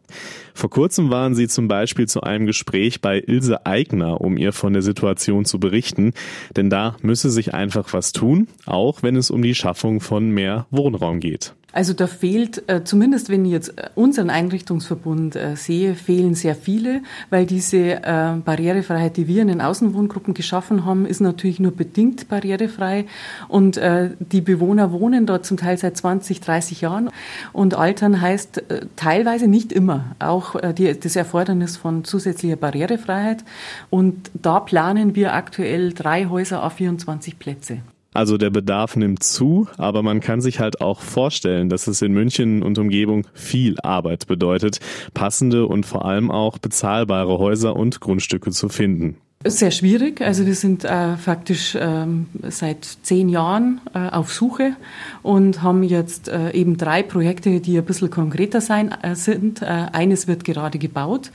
Vor 0.56 0.72
kurzem 0.72 1.12
waren 1.12 1.36
sie 1.36 1.48
zum 1.48 1.68
Beispiel 1.68 2.08
zu 2.08 2.22
einem 2.22 2.48
Gespräch 2.48 3.02
bei 3.02 3.20
Ilse 3.20 3.68
Eigner, 3.68 4.20
um 4.20 4.36
ihr 4.36 4.52
von 4.52 4.74
der 4.74 4.82
Situation 4.82 5.46
zu 5.46 5.60
berichten, 5.60 6.14
denn 6.56 6.72
da 6.72 6.96
müsse 7.04 7.30
sich 7.30 7.54
einfach 7.54 7.94
was 7.94 8.14
tun, 8.14 8.48
auch 8.66 9.04
wenn 9.04 9.16
es 9.16 9.30
um 9.30 9.44
die 9.44 9.54
Schaffung 9.54 10.02
von 10.02 10.32
mehr 10.32 10.66
Wohnraum 10.72 11.20
geht. 11.20 11.54
Also 11.76 11.92
da 11.92 12.08
fehlt, 12.08 12.70
äh, 12.70 12.86
zumindest 12.86 13.28
wenn 13.28 13.44
ich 13.44 13.52
jetzt 13.52 13.78
äh, 13.78 13.90
unseren 13.96 14.30
Einrichtungsverbund 14.30 15.36
äh, 15.36 15.58
sehe, 15.58 15.96
fehlen 15.96 16.34
sehr 16.34 16.56
viele, 16.56 17.02
weil 17.30 17.46
diese 17.46 18.00
Barrierefreiheit, 18.46 19.18
die 19.18 19.28
wir 19.28 19.42
in 19.42 19.50
den 19.50 19.60
Außenwohngruppen 19.60 20.34
geschaffen 20.34 20.86
haben, 20.86 21.06
ist 21.06 21.20
natürlich 21.20 21.60
nur 21.60 21.74
bedingt 21.74 22.30
barrierefrei. 22.30 23.06
Und 23.48 23.80
die 24.20 24.42
Bewohner 24.42 24.92
wohnen 24.92 25.26
dort 25.26 25.46
zum 25.46 25.58
Teil 25.58 25.78
seit 25.78 25.98
20, 25.98 26.40
30 26.40 26.82
Jahren. 26.82 27.10
Und 27.52 27.74
altern 27.74 28.22
heißt 28.22 28.64
teilweise 28.96 29.48
nicht 29.48 29.72
immer 29.72 30.16
auch 30.20 30.56
die, 30.74 30.98
das 30.98 31.16
Erfordernis 31.16 31.78
von 31.78 32.04
zusätzlicher 32.04 32.56
Barrierefreiheit. 32.56 33.44
Und 33.90 34.32
da 34.34 34.60
planen 34.60 35.16
wir 35.16 35.34
aktuell 35.34 35.94
drei 35.94 36.26
Häuser 36.26 36.64
auf 36.64 36.74
24 36.74 37.38
Plätze. 37.40 37.80
Also 38.16 38.38
der 38.38 38.50
Bedarf 38.50 38.96
nimmt 38.96 39.24
zu, 39.24 39.68
aber 39.78 40.02
man 40.02 40.22
kann 40.22 40.40
sich 40.40 40.62
halt 40.62 40.80
auch 40.80 41.02
vorstellen, 41.02 41.68
dass 41.68 41.88
es 41.88 42.02
in 42.02 42.14
München 42.14 42.64
und 42.64 42.78
Umgebung 42.78 43.28
viel 43.34 43.78
Arbeit 43.82 44.26
bedeutet, 44.26 44.80
passende 45.14 45.68
und 45.68 45.86
vor 45.86 46.06
allem 46.06 46.32
auch 46.32 46.58
bezahlbare 46.58 47.40
Häuser 47.40 47.76
und 47.76 48.00
Grundstücke 48.00 48.52
zu 48.52 48.70
finden. 48.70 49.18
Sehr 49.48 49.70
schwierig. 49.70 50.22
Also 50.22 50.48
wir 50.48 50.56
sind 50.56 50.86
äh, 50.86 51.18
faktisch 51.18 51.78
ähm, 51.80 52.28
seit 52.50 52.84
zehn 53.04 53.30
Jahren 53.30 53.80
äh, 53.94 54.10
auf 54.10 54.34
Suche 54.34 54.76
und 55.22 55.62
haben 55.62 55.84
jetzt 55.84 56.30
äh, 56.30 56.52
eben 56.52 56.78
drei 56.78 57.04
Projekte, 57.04 57.60
die 57.60 57.78
ein 57.78 57.86
bisschen 57.86 58.10
konkreter 58.10 58.60
sein 58.60 58.92
äh, 59.04 59.14
sind. 59.14 59.62
Äh, 59.62 59.66
eines 59.92 60.28
wird 60.28 60.46
gerade 60.46 60.80
gebaut. 60.80 61.32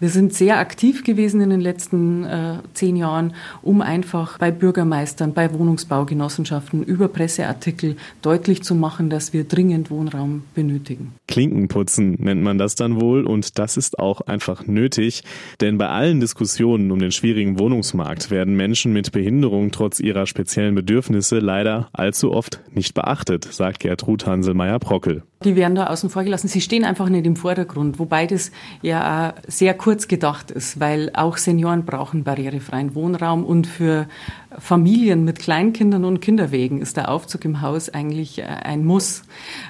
Wir 0.00 0.10
sind 0.10 0.32
sehr 0.32 0.58
aktiv 0.58 1.02
gewesen 1.02 1.40
in 1.40 1.50
den 1.50 1.60
letzten 1.60 2.24
äh, 2.24 2.58
zehn 2.72 2.94
Jahren, 2.94 3.34
um 3.62 3.82
einfach 3.82 4.38
bei 4.38 4.52
Bürgermeistern, 4.52 5.34
bei 5.34 5.52
Wohnungsbaugenossenschaften 5.52 6.84
über 6.84 7.08
Presseartikel 7.08 7.96
deutlich 8.22 8.62
zu 8.62 8.76
machen, 8.76 9.10
dass 9.10 9.32
wir 9.32 9.42
dringend 9.42 9.90
Wohnraum 9.90 10.44
benötigen. 10.54 11.14
Klinkenputzen 11.26 12.16
nennt 12.20 12.42
man 12.42 12.58
das 12.58 12.76
dann 12.76 13.00
wohl 13.00 13.26
und 13.26 13.58
das 13.58 13.76
ist 13.76 13.98
auch 13.98 14.20
einfach 14.20 14.68
nötig, 14.68 15.24
denn 15.60 15.78
bei 15.78 15.88
allen 15.88 16.20
Diskussionen 16.20 16.92
um 16.92 17.00
den 17.00 17.10
schwierigen 17.10 17.58
Wohnungsmarkt 17.58 18.30
werden 18.30 18.56
Menschen 18.56 18.92
mit 18.92 19.10
Behinderung 19.10 19.72
trotz 19.72 19.98
ihrer 19.98 20.26
speziellen 20.26 20.76
Bedürfnisse 20.76 21.40
leider 21.40 21.88
allzu 21.92 22.30
oft 22.30 22.60
nicht 22.72 22.94
beachtet, 22.94 23.48
sagt 23.50 23.80
Gertrud 23.80 24.26
Hanselmeier-Prockel. 24.26 25.24
Die 25.44 25.54
werden 25.54 25.76
da 25.76 25.86
außen 25.86 26.10
vor 26.10 26.24
gelassen. 26.24 26.48
Sie 26.48 26.60
stehen 26.60 26.84
einfach 26.84 27.08
nicht 27.08 27.24
im 27.24 27.36
Vordergrund, 27.36 28.00
wobei 28.00 28.26
das 28.26 28.50
ja 28.82 29.34
sehr 29.46 29.72
kurz 29.74 30.08
gedacht 30.08 30.50
ist, 30.50 30.80
weil 30.80 31.10
auch 31.14 31.36
Senioren 31.36 31.84
brauchen 31.84 32.24
barrierefreien 32.24 32.96
Wohnraum 32.96 33.44
und 33.44 33.68
für 33.68 34.08
Familien 34.56 35.24
mit 35.24 35.38
Kleinkindern 35.38 36.04
und 36.06 36.20
Kinderwegen 36.20 36.80
ist 36.80 36.96
der 36.96 37.10
Aufzug 37.10 37.44
im 37.44 37.60
Haus 37.60 37.90
eigentlich 37.90 38.38
äh, 38.38 38.44
ein 38.44 38.84
Muss. 38.84 39.22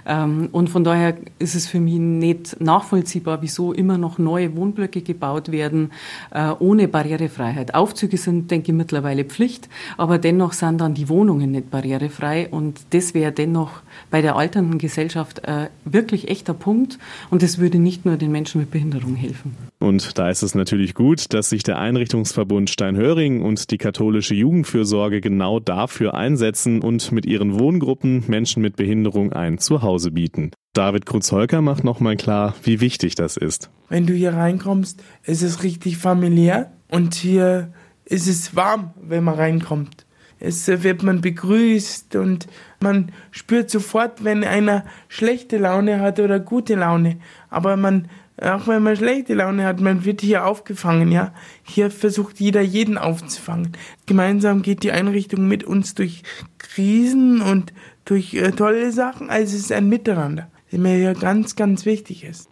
Ähm, 0.06 0.48
und 0.52 0.70
von 0.70 0.84
daher 0.84 1.16
ist 1.40 1.56
es 1.56 1.66
für 1.66 1.80
mich 1.80 1.98
nicht 1.98 2.60
nachvollziehbar, 2.60 3.42
wieso 3.42 3.72
immer 3.72 3.98
noch 3.98 4.18
neue 4.18 4.56
Wohnblöcke 4.56 5.02
gebaut 5.02 5.50
werden 5.50 5.90
äh, 6.30 6.50
ohne 6.60 6.86
Barrierefreiheit. 6.86 7.74
Aufzüge 7.74 8.16
sind, 8.16 8.50
denke 8.52 8.70
ich, 8.70 8.76
mittlerweile 8.76 9.24
Pflicht, 9.24 9.68
aber 9.96 10.18
dennoch 10.18 10.52
sind 10.52 10.80
dann 10.80 10.94
die 10.94 11.08
Wohnungen 11.08 11.50
nicht 11.50 11.70
barrierefrei 11.70 12.48
und 12.48 12.80
das 12.90 13.14
wäre 13.14 13.32
dennoch 13.32 13.80
bei 14.10 14.22
der 14.22 14.36
alternden 14.36 14.78
Gesellschaft 14.78 15.40
äh, 15.40 15.70
wirklich 15.84 16.28
echter 16.28 16.54
Punkt 16.54 16.98
und 17.30 17.42
das 17.42 17.58
würde 17.58 17.78
nicht 17.78 18.06
nur 18.06 18.16
den 18.16 18.30
Menschen 18.30 18.60
mit 18.60 18.70
Behinderung 18.70 19.16
helfen. 19.16 19.56
Und 19.80 20.18
da 20.18 20.28
ist 20.28 20.42
es 20.42 20.54
natürlich 20.54 20.94
gut, 20.94 21.32
dass 21.32 21.50
sich 21.50 21.62
der 21.62 21.78
Einrichtungsverbund 21.78 22.68
Steinhöring 22.70 23.42
und 23.42 23.70
die 23.70 23.78
katholische 23.78 24.34
Jugendfürsorge 24.68 25.20
genau 25.22 25.60
dafür 25.60 26.14
einsetzen 26.14 26.82
und 26.82 27.10
mit 27.10 27.24
ihren 27.24 27.58
Wohngruppen 27.58 28.24
Menschen 28.28 28.62
mit 28.62 28.76
Behinderung 28.76 29.32
ein 29.32 29.58
Zuhause 29.58 30.10
bieten. 30.10 30.50
David 30.74 31.06
Kruzolker 31.06 31.62
macht 31.62 31.84
nochmal 31.84 32.16
klar, 32.16 32.54
wie 32.62 32.80
wichtig 32.80 33.14
das 33.14 33.36
ist. 33.38 33.70
Wenn 33.88 34.06
du 34.06 34.12
hier 34.12 34.34
reinkommst, 34.34 35.02
ist 35.24 35.42
es 35.42 35.62
richtig 35.62 35.96
familiär 35.96 36.70
und 36.90 37.14
hier 37.14 37.72
ist 38.04 38.28
es 38.28 38.54
warm, 38.54 38.90
wenn 39.00 39.24
man 39.24 39.34
reinkommt. 39.36 40.04
Es 40.38 40.68
wird 40.68 41.02
man 41.02 41.20
begrüßt 41.22 42.14
und 42.16 42.46
man 42.80 43.10
spürt 43.30 43.70
sofort, 43.70 44.22
wenn 44.22 44.44
einer 44.44 44.84
schlechte 45.08 45.56
Laune 45.56 46.00
hat 46.00 46.20
oder 46.20 46.38
gute 46.38 46.74
Laune. 46.74 47.16
Aber 47.48 47.76
man 47.76 48.08
auch 48.40 48.68
wenn 48.68 48.82
man 48.82 48.96
schlechte 48.96 49.34
Laune 49.34 49.64
hat, 49.64 49.80
man 49.80 50.04
wird 50.04 50.20
hier 50.20 50.46
aufgefangen, 50.46 51.10
ja. 51.10 51.32
Hier 51.62 51.90
versucht 51.90 52.38
jeder 52.40 52.60
jeden 52.60 52.98
aufzufangen. 52.98 53.72
Gemeinsam 54.06 54.62
geht 54.62 54.82
die 54.82 54.92
Einrichtung 54.92 55.48
mit 55.48 55.64
uns 55.64 55.94
durch 55.94 56.22
Krisen 56.58 57.40
und 57.40 57.72
durch 58.04 58.34
äh, 58.34 58.52
tolle 58.52 58.92
Sachen. 58.92 59.30
Also 59.30 59.56
es 59.56 59.62
ist 59.62 59.72
ein 59.72 59.88
Miteinander, 59.88 60.50
der 60.70 60.78
mir 60.78 60.98
ja 60.98 61.12
ganz, 61.14 61.56
ganz 61.56 61.84
wichtig 61.84 62.24
ist. 62.24 62.47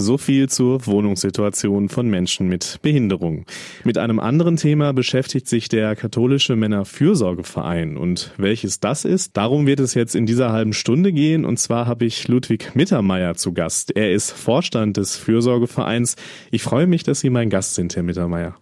So 0.00 0.16
viel 0.16 0.48
zur 0.48 0.86
Wohnungssituation 0.86 1.90
von 1.90 2.08
Menschen 2.08 2.48
mit 2.48 2.78
Behinderung. 2.80 3.44
Mit 3.84 3.98
einem 3.98 4.18
anderen 4.18 4.56
Thema 4.56 4.94
beschäftigt 4.94 5.46
sich 5.46 5.68
der 5.68 5.94
katholische 5.94 6.56
Männerfürsorgeverein. 6.56 7.98
Und 7.98 8.32
welches 8.38 8.80
das 8.80 9.04
ist, 9.04 9.36
darum 9.36 9.66
wird 9.66 9.78
es 9.78 9.92
jetzt 9.92 10.16
in 10.16 10.24
dieser 10.24 10.52
halben 10.52 10.72
Stunde 10.72 11.12
gehen. 11.12 11.44
Und 11.44 11.58
zwar 11.58 11.86
habe 11.86 12.06
ich 12.06 12.28
Ludwig 12.28 12.74
Mittermeier 12.74 13.34
zu 13.34 13.52
Gast. 13.52 13.94
Er 13.94 14.10
ist 14.10 14.30
Vorstand 14.30 14.96
des 14.96 15.16
Fürsorgevereins. 15.16 16.16
Ich 16.50 16.62
freue 16.62 16.86
mich, 16.86 17.02
dass 17.02 17.20
Sie 17.20 17.28
mein 17.28 17.50
Gast 17.50 17.74
sind, 17.74 17.94
Herr 17.94 18.02
Mittermeier. 18.02 18.56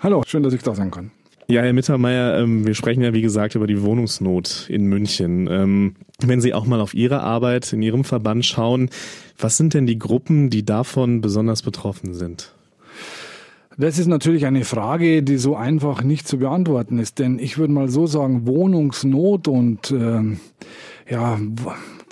Hallo, 0.00 0.22
schön, 0.26 0.42
dass 0.42 0.54
ich 0.54 0.62
da 0.62 0.74
sein 0.74 0.90
kann. 0.90 1.10
Ja, 1.48 1.60
Herr 1.60 1.74
Mittermeier, 1.74 2.38
ähm, 2.38 2.66
wir 2.66 2.74
sprechen 2.74 3.02
ja 3.02 3.12
wie 3.12 3.20
gesagt 3.20 3.56
über 3.56 3.66
die 3.66 3.82
Wohnungsnot 3.82 4.70
in 4.70 4.86
München. 4.86 5.48
Ähm, 5.50 5.96
wenn 6.20 6.40
Sie 6.40 6.54
auch 6.54 6.64
mal 6.64 6.80
auf 6.80 6.94
Ihre 6.94 7.20
Arbeit 7.20 7.72
in 7.74 7.82
Ihrem 7.82 8.04
Verband 8.04 8.46
schauen, 8.46 8.88
was 9.38 9.56
sind 9.56 9.74
denn 9.74 9.86
die 9.86 9.98
Gruppen, 9.98 10.50
die 10.50 10.64
davon 10.64 11.20
besonders 11.20 11.62
betroffen 11.62 12.14
sind? 12.14 12.52
Das 13.78 13.98
ist 13.98 14.06
natürlich 14.06 14.46
eine 14.46 14.64
Frage, 14.64 15.22
die 15.22 15.38
so 15.38 15.56
einfach 15.56 16.02
nicht 16.02 16.28
zu 16.28 16.38
beantworten 16.38 16.98
ist, 16.98 17.18
denn 17.18 17.38
ich 17.38 17.56
würde 17.58 17.72
mal 17.72 17.88
so 17.88 18.06
sagen, 18.06 18.46
Wohnungsnot 18.46 19.48
und 19.48 19.90
ähm, 19.90 20.40
ja, 21.08 21.40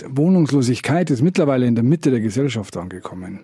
Wohnungslosigkeit 0.09 1.11
ist 1.11 1.23
mittlerweile 1.23 1.67
in 1.67 1.75
der 1.75 1.85
Mitte 1.85 2.11
der 2.11 2.21
Gesellschaft 2.21 2.77
angekommen. 2.77 3.41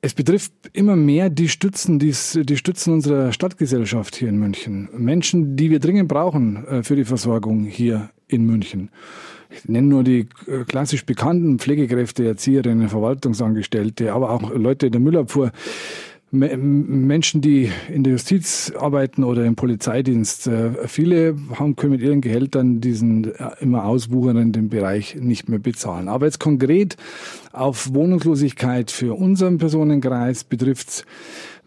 Es 0.00 0.14
betrifft 0.14 0.52
immer 0.72 0.96
mehr 0.96 1.28
die 1.28 1.48
Stützen, 1.48 1.98
die 1.98 2.12
Stützen 2.12 2.92
unserer 2.92 3.32
Stadtgesellschaft 3.32 4.14
hier 4.14 4.28
in 4.28 4.38
München. 4.38 4.88
Menschen, 4.96 5.56
die 5.56 5.70
wir 5.70 5.80
dringend 5.80 6.08
brauchen 6.08 6.64
äh, 6.66 6.82
für 6.82 6.94
die 6.94 7.04
Versorgung 7.04 7.64
hier 7.64 8.10
in 8.28 8.44
München. 8.44 8.90
Ich 9.50 9.68
nenne 9.68 9.88
nur 9.88 10.04
die 10.04 10.28
äh, 10.46 10.64
klassisch 10.66 11.04
bekannten 11.04 11.58
Pflegekräfte, 11.58 12.26
Erzieherinnen, 12.26 12.88
Verwaltungsangestellte, 12.88 14.12
aber 14.12 14.30
auch 14.30 14.54
Leute 14.54 14.86
in 14.86 14.92
der 14.92 15.00
Müllabfuhr. 15.00 15.52
Menschen, 16.30 17.40
die 17.40 17.72
in 17.90 18.04
der 18.04 18.12
Justiz 18.12 18.70
arbeiten 18.78 19.24
oder 19.24 19.46
im 19.46 19.56
Polizeidienst, 19.56 20.46
äh, 20.46 20.86
viele 20.86 21.36
haben, 21.58 21.74
können 21.74 21.92
mit 21.92 22.02
ihren 22.02 22.20
Gehältern 22.20 22.82
diesen 22.82 23.34
äh, 23.34 23.50
immer 23.60 23.86
auswuchernden 23.86 24.68
Bereich 24.68 25.14
nicht 25.14 25.48
mehr 25.48 25.58
bezahlen. 25.58 26.08
Aber 26.08 26.26
jetzt 26.26 26.38
konkret 26.38 26.98
auf 27.52 27.94
Wohnungslosigkeit 27.94 28.90
für 28.90 29.14
unseren 29.14 29.56
Personenkreis 29.56 30.44
betrifft 30.44 31.06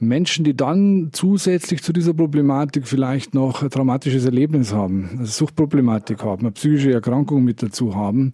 Menschen, 0.02 0.44
die 0.44 0.56
dann 0.56 1.10
zusätzlich 1.12 1.84
zu 1.84 1.94
dieser 1.94 2.14
Problematik 2.14 2.88
vielleicht 2.88 3.36
noch 3.36 3.62
ein 3.62 3.70
traumatisches 3.70 4.26
Erlebnis 4.26 4.74
haben, 4.74 5.10
eine 5.14 5.26
Suchtproblematik 5.28 6.24
haben, 6.24 6.42
eine 6.42 6.52
psychische 6.52 6.92
Erkrankung 6.92 7.44
mit 7.44 7.62
dazu 7.62 7.96
haben 7.96 8.34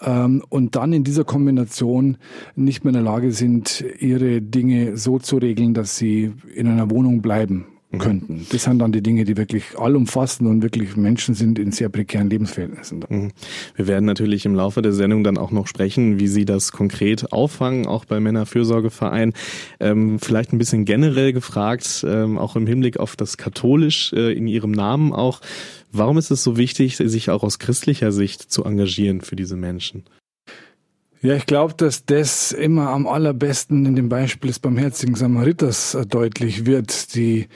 ähm, 0.00 0.42
und 0.48 0.74
dann 0.74 0.92
in 0.92 1.04
dieser 1.04 1.24
Kombination 1.24 2.16
nicht 2.56 2.84
mehr 2.84 2.90
in 2.90 3.04
der 3.04 3.04
Lage 3.04 3.30
sind, 3.30 3.84
ihre 4.00 4.42
Dinge 4.42 4.96
so 4.96 5.20
zu 5.20 5.36
regeln, 5.36 5.72
dass 5.72 5.96
sie 5.96 6.32
in 6.52 6.66
einer 6.66 6.90
Wohnung 6.90 7.22
bleiben. 7.22 7.66
Könnten. 7.98 8.46
Das 8.50 8.64
sind 8.64 8.78
dann 8.78 8.92
die 8.92 9.02
Dinge, 9.02 9.24
die 9.24 9.36
wirklich 9.36 9.78
allumfassend 9.78 10.48
und 10.48 10.62
wirklich 10.62 10.96
Menschen 10.96 11.34
sind 11.34 11.58
in 11.58 11.72
sehr 11.72 11.88
prekären 11.88 12.30
Lebensverhältnissen. 12.30 13.04
Mhm. 13.08 13.32
Wir 13.76 13.86
werden 13.86 14.04
natürlich 14.04 14.46
im 14.46 14.54
Laufe 14.54 14.82
der 14.82 14.92
Sendung 14.92 15.24
dann 15.24 15.38
auch 15.38 15.50
noch 15.50 15.66
sprechen, 15.66 16.18
wie 16.18 16.28
Sie 16.28 16.44
das 16.44 16.72
konkret 16.72 17.32
auffangen, 17.32 17.86
auch 17.86 18.04
bei 18.04 18.20
Männerfürsorgeverein. 18.20 19.32
Ähm, 19.80 20.18
vielleicht 20.18 20.52
ein 20.52 20.58
bisschen 20.58 20.84
generell 20.84 21.32
gefragt, 21.32 22.04
ähm, 22.08 22.38
auch 22.38 22.56
im 22.56 22.66
Hinblick 22.66 22.98
auf 22.98 23.16
das 23.16 23.36
Katholisch 23.36 24.12
äh, 24.12 24.32
in 24.32 24.46
Ihrem 24.46 24.72
Namen 24.72 25.12
auch. 25.12 25.40
Warum 25.92 26.18
ist 26.18 26.30
es 26.30 26.42
so 26.42 26.56
wichtig, 26.56 26.96
sich 26.96 27.30
auch 27.30 27.42
aus 27.44 27.58
christlicher 27.58 28.10
Sicht 28.10 28.50
zu 28.50 28.64
engagieren 28.64 29.20
für 29.20 29.36
diese 29.36 29.56
Menschen? 29.56 30.04
Ja, 31.24 31.34
ich 31.34 31.46
glaube, 31.46 31.72
dass 31.74 32.04
das 32.04 32.52
immer 32.52 32.90
am 32.90 33.06
allerbesten 33.06 33.86
in 33.86 33.96
dem 33.96 34.10
Beispiel 34.10 34.48
des 34.48 34.58
barmherzigen 34.58 35.14
Samariters 35.14 35.94
äh, 35.94 36.04
deutlich 36.04 36.66
wird. 36.66 37.14
Die 37.14 37.48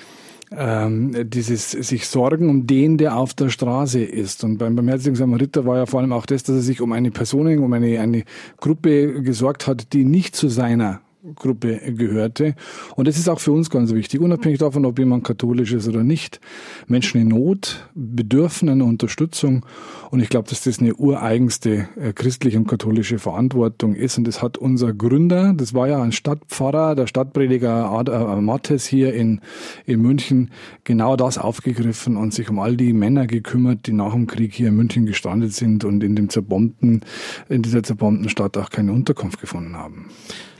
ähm, 0.57 1.29
dieses 1.31 1.71
sich 1.71 2.07
Sorgen 2.07 2.49
um 2.49 2.67
den, 2.67 2.99
der 2.99 3.17
auf 3.17 3.35
der 3.35 3.51
Straße 3.51 4.03
ist. 4.03 4.45
Und 4.45 4.59
beim 4.59 4.77
Barmherzigen 4.77 5.17
Samariter 5.17 5.67
war 5.67 5.79
ja 5.79 5.87
vor 5.87 6.01
allem 6.01 6.13
auch 6.13 6.27
das, 6.27 6.43
dass 6.43 6.57
er 6.57 6.63
sich 6.63 6.81
um 6.81 6.93
eine 6.93 7.11
Person, 7.11 7.59
um 7.59 7.73
eine, 7.73 8.01
eine 8.01 8.25
Gruppe 8.59 9.23
gesorgt 9.23 9.67
hat, 9.67 9.93
die 9.93 10.05
nicht 10.05 10.37
zu 10.37 10.49
seiner 10.49 11.01
Gruppe 11.35 11.81
gehörte. 11.95 12.55
Und 12.95 13.09
das 13.09 13.19
ist 13.19 13.29
auch 13.29 13.41
für 13.41 13.53
uns 13.53 13.71
ganz 13.71 13.93
wichtig, 13.93 14.21
unabhängig 14.21 14.59
davon, 14.59 14.85
ob 14.85 14.99
jemand 14.99 15.25
katholisch 15.25 15.73
ist 15.73 15.89
oder 15.89 16.05
nicht. 16.05 16.41
Menschen 16.87 17.21
in 17.21 17.29
Not 17.29 17.89
bedürfen 17.95 18.69
einer 18.69 18.85
Unterstützung. 18.85 19.67
Und 20.11 20.21
ich 20.21 20.29
glaube, 20.29 20.49
dass 20.49 20.63
das 20.63 20.79
eine 20.79 20.95
ureigenste 20.95 21.89
äh, 21.97 22.13
christliche 22.13 22.59
und 22.59 22.69
katholische 22.69 23.19
Verantwortung 23.19 23.95
ist. 23.95 24.17
Und 24.19 24.29
das 24.29 24.43
hat 24.43 24.59
unser 24.59 24.93
Gründer, 24.93 25.55
das 25.55 25.75
war 25.75 25.89
ja 25.89 26.01
ein 26.01 26.13
Stadtpfarrer, 26.13 26.95
der 26.95 27.07
Stadtprediger 27.07 28.05
äh, 28.07 28.41
Mattes 28.41 28.87
hier 28.87 29.13
in, 29.13 29.41
in 29.87 30.01
München, 30.01 30.51
genau 30.85 31.17
das 31.17 31.37
aufgegriffen 31.37 32.17
und 32.17 32.33
sich 32.33 32.49
um 32.49 32.59
all 32.59 32.77
die 32.77 32.93
Männer 32.93 33.27
gekümmert, 33.27 33.87
die 33.87 33.93
nach 33.93 34.13
dem 34.13 34.27
Krieg 34.27 34.55
hier 34.55 34.69
in 34.69 34.77
München 34.77 35.05
gestrandet 35.05 35.53
sind 35.53 35.85
und 35.85 36.05
in 36.05 36.15
dem 36.15 36.29
zerbombten, 36.29 37.03
in 37.49 37.63
dieser 37.63 37.83
zerbombten 37.83 38.29
Stadt 38.29 38.57
auch 38.57 38.71
keine 38.71 38.93
Unterkunft 38.93 39.41
gefunden 39.41 39.77
haben. 39.77 40.07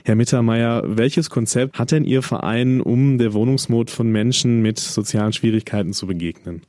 Herr 0.05 0.15
Mittermeier, 0.15 0.83
welches 0.85 1.29
Konzept 1.29 1.77
hat 1.77 1.91
denn 1.91 2.05
Ihr 2.05 2.21
Verein, 2.21 2.81
um 2.81 3.17
der 3.17 3.33
Wohnungsnot 3.33 3.89
von 3.89 4.11
Menschen 4.11 4.61
mit 4.61 4.79
sozialen 4.79 5.33
Schwierigkeiten 5.33 5.93
zu 5.93 6.07
begegnen? 6.07 6.61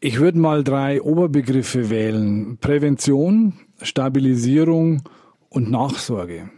Ich 0.00 0.20
würde 0.20 0.38
mal 0.38 0.62
drei 0.62 1.02
Oberbegriffe 1.02 1.90
wählen. 1.90 2.56
Prävention, 2.60 3.54
Stabilisierung 3.82 5.02
und 5.48 5.70
Nachsorge. 5.70 6.50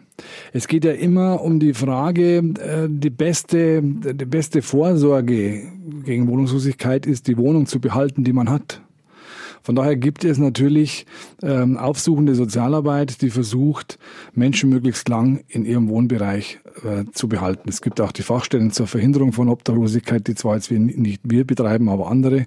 Es 0.52 0.69
geht 0.69 0.85
ja 0.85 0.92
immer 0.92 1.40
um 1.40 1.59
die 1.59 1.73
Frage, 1.73 2.38
äh, 2.38 2.88
die 2.88 3.11
beste, 3.11 3.80
die 3.83 4.26
beste 4.26 4.61
Vorsorge 4.61 5.62
gegen 6.04 6.28
Wohnungslosigkeit 6.28 7.07
ist, 7.07 7.26
die 7.28 7.38
Wohnung 7.38 7.66
zu 7.66 7.80
behalten, 7.80 8.25
die 8.25 8.35
man 8.35 8.50
hat. 8.50 8.83
Von 9.62 9.76
daher 9.76 9.96
gibt 9.96 10.24
es 10.24 10.38
natürlich 10.38 11.06
ähm, 11.42 11.76
aufsuchende 11.76 12.34
Sozialarbeit, 12.34 13.22
die 13.22 13.30
versucht, 13.30 13.98
Menschen 14.34 14.70
möglichst 14.70 15.08
lang 15.08 15.44
in 15.48 15.64
ihrem 15.64 15.88
Wohnbereich 15.88 16.60
äh, 16.84 17.04
zu 17.12 17.28
behalten. 17.28 17.68
Es 17.68 17.82
gibt 17.82 18.00
auch 18.00 18.12
die 18.12 18.22
Fachstellen 18.22 18.70
zur 18.70 18.86
Verhinderung 18.86 19.32
von 19.32 19.48
Obdachlosigkeit, 19.48 20.26
die 20.26 20.34
zwar 20.34 20.54
jetzt 20.54 20.70
wir, 20.70 20.78
nicht 20.78 21.20
wir 21.24 21.44
betreiben, 21.44 21.88
aber 21.88 22.10
andere. 22.10 22.46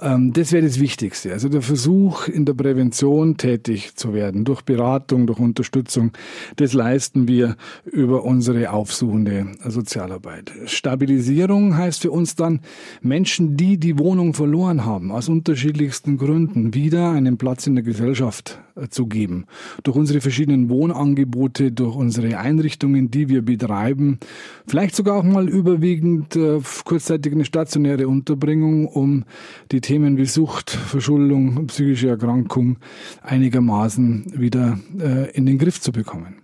Ähm, 0.00 0.32
das 0.32 0.52
wäre 0.52 0.64
das 0.64 0.80
Wichtigste. 0.80 1.32
Also 1.32 1.48
der 1.48 1.62
Versuch, 1.62 2.28
in 2.28 2.44
der 2.44 2.54
Prävention 2.54 3.36
tätig 3.36 3.94
zu 3.96 4.14
werden, 4.14 4.44
durch 4.44 4.62
Beratung, 4.62 5.26
durch 5.26 5.38
Unterstützung, 5.38 6.12
das 6.56 6.72
leisten 6.72 7.28
wir 7.28 7.56
über 7.84 8.24
unsere 8.24 8.70
aufsuchende 8.72 9.48
Sozialarbeit. 9.66 10.52
Stabilisierung 10.66 11.76
heißt 11.76 12.02
für 12.02 12.10
uns 12.10 12.36
dann, 12.36 12.60
Menschen, 13.02 13.56
die 13.56 13.78
die 13.78 13.98
Wohnung 13.98 14.34
verloren 14.34 14.84
haben, 14.84 15.12
aus 15.12 15.28
unterschiedlichsten 15.28 16.16
Gründen, 16.16 16.37
Gründen 16.38 16.72
wieder 16.72 17.10
einen 17.10 17.36
Platz 17.36 17.66
in 17.66 17.74
der 17.74 17.82
Gesellschaft 17.82 18.60
äh, 18.76 18.86
zu 18.88 19.06
geben. 19.06 19.46
Durch 19.82 19.96
unsere 19.96 20.20
verschiedenen 20.20 20.68
Wohnangebote, 20.68 21.72
durch 21.72 21.96
unsere 21.96 22.38
Einrichtungen, 22.38 23.10
die 23.10 23.28
wir 23.28 23.42
betreiben, 23.42 24.20
vielleicht 24.68 24.94
sogar 24.94 25.16
auch 25.16 25.24
mal 25.24 25.48
überwiegend 25.48 26.36
äh, 26.36 26.60
kurzzeitig 26.84 27.32
eine 27.32 27.44
stationäre 27.44 28.06
Unterbringung, 28.06 28.86
um 28.86 29.24
die 29.72 29.80
Themen 29.80 30.16
wie 30.16 30.26
Sucht, 30.26 30.70
Verschuldung, 30.70 31.66
psychische 31.66 32.10
Erkrankung 32.10 32.78
einigermaßen 33.20 34.32
wieder 34.36 34.78
äh, 35.00 35.32
in 35.32 35.44
den 35.44 35.58
Griff 35.58 35.80
zu 35.80 35.90
bekommen. 35.90 36.36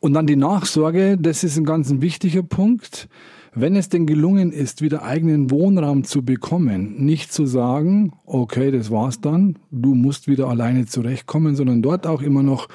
Und 0.00 0.12
dann 0.12 0.26
die 0.26 0.36
Nachsorge, 0.36 1.16
das 1.18 1.44
ist 1.44 1.56
ein 1.56 1.64
ganz 1.64 1.90
wichtiger 1.90 2.42
Punkt. 2.42 3.08
Wenn 3.56 3.76
es 3.76 3.88
denn 3.88 4.04
gelungen 4.06 4.50
ist, 4.50 4.82
wieder 4.82 5.04
eigenen 5.04 5.48
Wohnraum 5.48 6.02
zu 6.02 6.24
bekommen, 6.24 7.04
nicht 7.04 7.32
zu 7.32 7.46
sagen, 7.46 8.12
okay, 8.26 8.72
das 8.72 8.90
war's 8.90 9.20
dann, 9.20 9.60
du 9.70 9.94
musst 9.94 10.26
wieder 10.26 10.48
alleine 10.48 10.86
zurechtkommen, 10.86 11.54
sondern 11.54 11.80
dort 11.80 12.04
auch 12.04 12.20
immer 12.20 12.42
noch 12.42 12.68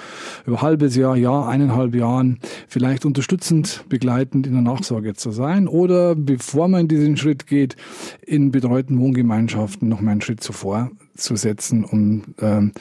über 0.45 0.61
halbes 0.61 0.95
Jahr, 0.95 1.17
Jahr, 1.17 1.49
eineinhalb 1.49 1.95
Jahren 1.95 2.39
vielleicht 2.69 3.05
unterstützend, 3.05 3.83
begleitend 3.89 4.47
in 4.47 4.53
der 4.53 4.61
Nachsorge 4.61 5.15
zu 5.15 5.31
sein 5.31 5.67
oder 5.67 6.15
bevor 6.15 6.69
man 6.69 6.87
diesen 6.87 7.17
Schritt 7.17 7.45
geht, 7.45 7.75
in 8.25 8.51
betreuten 8.51 8.99
Wohngemeinschaften 8.99 9.89
noch 9.89 9.99
mal 9.99 10.11
einen 10.11 10.21
Schritt 10.21 10.41
zuvor 10.41 10.91
zu 11.13 11.35
setzen, 11.35 11.83
um 11.83 12.23
ähm, 12.39 12.71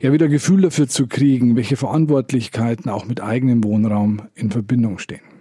ja 0.00 0.12
wieder 0.12 0.28
Gefühl 0.28 0.60
dafür 0.62 0.86
zu 0.86 1.08
kriegen, 1.08 1.56
welche 1.56 1.76
Verantwortlichkeiten 1.76 2.88
auch 2.88 3.06
mit 3.06 3.20
eigenem 3.20 3.64
Wohnraum 3.64 4.22
in 4.36 4.52
Verbindung 4.52 4.98
stehen. 4.98 5.37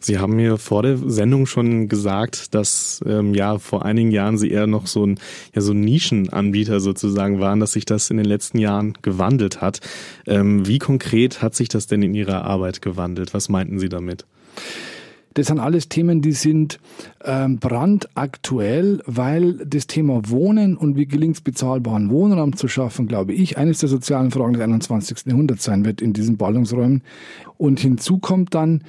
Sie 0.00 0.18
haben 0.18 0.36
mir 0.36 0.58
vor 0.58 0.82
der 0.82 0.98
Sendung 0.98 1.46
schon 1.46 1.88
gesagt, 1.88 2.54
dass 2.54 3.02
ähm, 3.06 3.34
ja 3.34 3.58
vor 3.58 3.84
einigen 3.84 4.10
Jahren 4.10 4.38
Sie 4.38 4.50
eher 4.50 4.66
noch 4.66 4.86
so 4.86 5.04
ein 5.04 5.18
ja 5.54 5.60
so 5.60 5.72
ein 5.72 5.80
Nischenanbieter 5.80 6.80
sozusagen 6.80 7.40
waren, 7.40 7.60
dass 7.60 7.72
sich 7.72 7.84
das 7.84 8.10
in 8.10 8.16
den 8.16 8.26
letzten 8.26 8.58
Jahren 8.58 8.94
gewandelt 9.02 9.60
hat. 9.60 9.80
Ähm, 10.26 10.66
wie 10.66 10.78
konkret 10.78 11.42
hat 11.42 11.54
sich 11.54 11.68
das 11.68 11.86
denn 11.86 12.02
in 12.02 12.14
Ihrer 12.14 12.44
Arbeit 12.44 12.82
gewandelt? 12.82 13.34
Was 13.34 13.48
meinten 13.48 13.78
Sie 13.78 13.88
damit? 13.88 14.26
Das 15.36 15.48
sind 15.48 15.60
alles 15.60 15.90
Themen, 15.90 16.22
die 16.22 16.32
sind 16.32 16.80
ähm, 17.22 17.58
brandaktuell, 17.58 19.02
weil 19.04 19.52
das 19.66 19.86
Thema 19.86 20.22
Wohnen 20.30 20.78
und 20.78 20.96
wie 20.96 21.04
gelingt 21.04 21.36
es 21.36 21.42
bezahlbaren 21.42 22.08
Wohnraum 22.08 22.56
zu 22.56 22.68
schaffen, 22.68 23.06
glaube 23.06 23.34
ich, 23.34 23.58
eines 23.58 23.80
der 23.80 23.90
sozialen 23.90 24.30
Fragen 24.30 24.54
des 24.54 24.62
21. 24.62 25.26
Jahrhunderts 25.26 25.64
sein 25.64 25.84
wird 25.84 26.00
in 26.00 26.14
diesen 26.14 26.38
Ballungsräumen. 26.38 27.02
Und 27.58 27.80
hinzu 27.80 28.16
kommt 28.16 28.54
dann, 28.54 28.82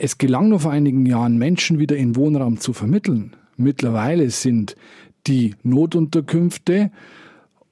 es 0.00 0.18
gelang 0.18 0.48
nur 0.48 0.60
vor 0.60 0.70
einigen 0.70 1.06
Jahren, 1.06 1.38
Menschen 1.38 1.78
wieder 1.78 1.96
in 1.96 2.16
Wohnraum 2.16 2.58
zu 2.58 2.72
vermitteln. 2.72 3.36
Mittlerweile 3.56 4.30
sind 4.30 4.74
die 5.26 5.54
Notunterkünfte 5.62 6.90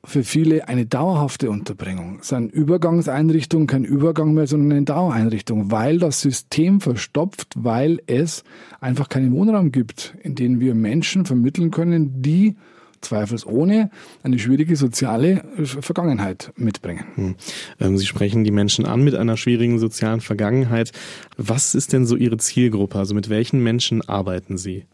für 0.04 0.22
viele 0.22 0.68
eine 0.68 0.86
dauerhafte 0.86 1.50
Unterbringung. 1.50 2.18
Es 2.20 2.28
sind 2.28 2.52
Übergangseinrichtungen 2.52 3.66
kein 3.66 3.84
Übergang 3.84 4.32
mehr, 4.32 4.46
sondern 4.46 4.72
eine 4.72 4.84
Dauereinrichtung, 4.84 5.70
weil 5.70 5.98
das 5.98 6.20
System 6.20 6.80
verstopft, 6.80 7.54
weil 7.56 8.00
es 8.06 8.44
einfach 8.80 9.08
keinen 9.08 9.32
Wohnraum 9.32 9.72
gibt, 9.72 10.14
in 10.22 10.34
dem 10.34 10.60
wir 10.60 10.74
Menschen 10.74 11.24
vermitteln 11.24 11.70
können, 11.70 12.22
die 12.22 12.56
zweifelsohne 13.00 13.90
eine 14.22 14.38
schwierige 14.38 14.76
soziale 14.76 15.42
äh, 15.56 15.64
Vergangenheit 15.64 16.52
mitbringen. 16.56 17.04
Hm. 17.14 17.34
Ähm, 17.80 17.98
Sie 17.98 18.06
sprechen 18.06 18.44
die 18.44 18.50
Menschen 18.50 18.86
an 18.86 19.02
mit 19.02 19.14
einer 19.14 19.36
schwierigen 19.36 19.78
sozialen 19.78 20.20
Vergangenheit. 20.20 20.92
Was 21.36 21.74
ist 21.74 21.92
denn 21.92 22.06
so 22.06 22.16
Ihre 22.16 22.38
Zielgruppe? 22.38 22.98
Also 22.98 23.14
mit 23.14 23.28
welchen 23.28 23.62
Menschen 23.62 24.06
arbeiten 24.08 24.58
Sie? 24.58 24.86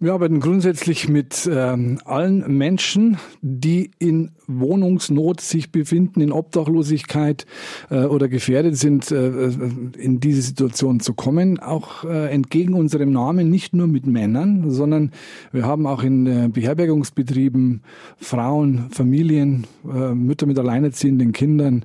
Wir 0.00 0.12
arbeiten 0.12 0.40
grundsätzlich 0.40 1.08
mit 1.08 1.48
ähm, 1.50 2.00
allen 2.04 2.58
Menschen, 2.58 3.16
die 3.42 3.92
in 4.00 4.32
Wohnungsnot 4.48 5.40
sich 5.40 5.70
befinden, 5.70 6.20
in 6.20 6.32
Obdachlosigkeit 6.32 7.46
äh, 7.90 8.04
oder 8.04 8.28
gefährdet 8.28 8.76
sind, 8.76 9.12
äh, 9.12 9.50
in 9.96 10.18
diese 10.18 10.42
Situation 10.42 10.98
zu 10.98 11.14
kommen. 11.14 11.60
Auch 11.60 12.04
äh, 12.04 12.28
entgegen 12.30 12.74
unserem 12.74 13.12
Namen 13.12 13.48
nicht 13.48 13.72
nur 13.72 13.86
mit 13.86 14.04
Männern, 14.04 14.70
sondern 14.70 15.12
wir 15.52 15.64
haben 15.64 15.86
auch 15.86 16.02
in 16.02 16.26
äh, 16.26 16.48
Beherbergungsbetrieben 16.52 17.82
Frauen, 18.18 18.90
Familien, 18.90 19.64
äh, 19.84 20.12
Mütter 20.12 20.46
mit 20.46 20.58
alleinerziehenden 20.58 21.32
Kindern 21.32 21.84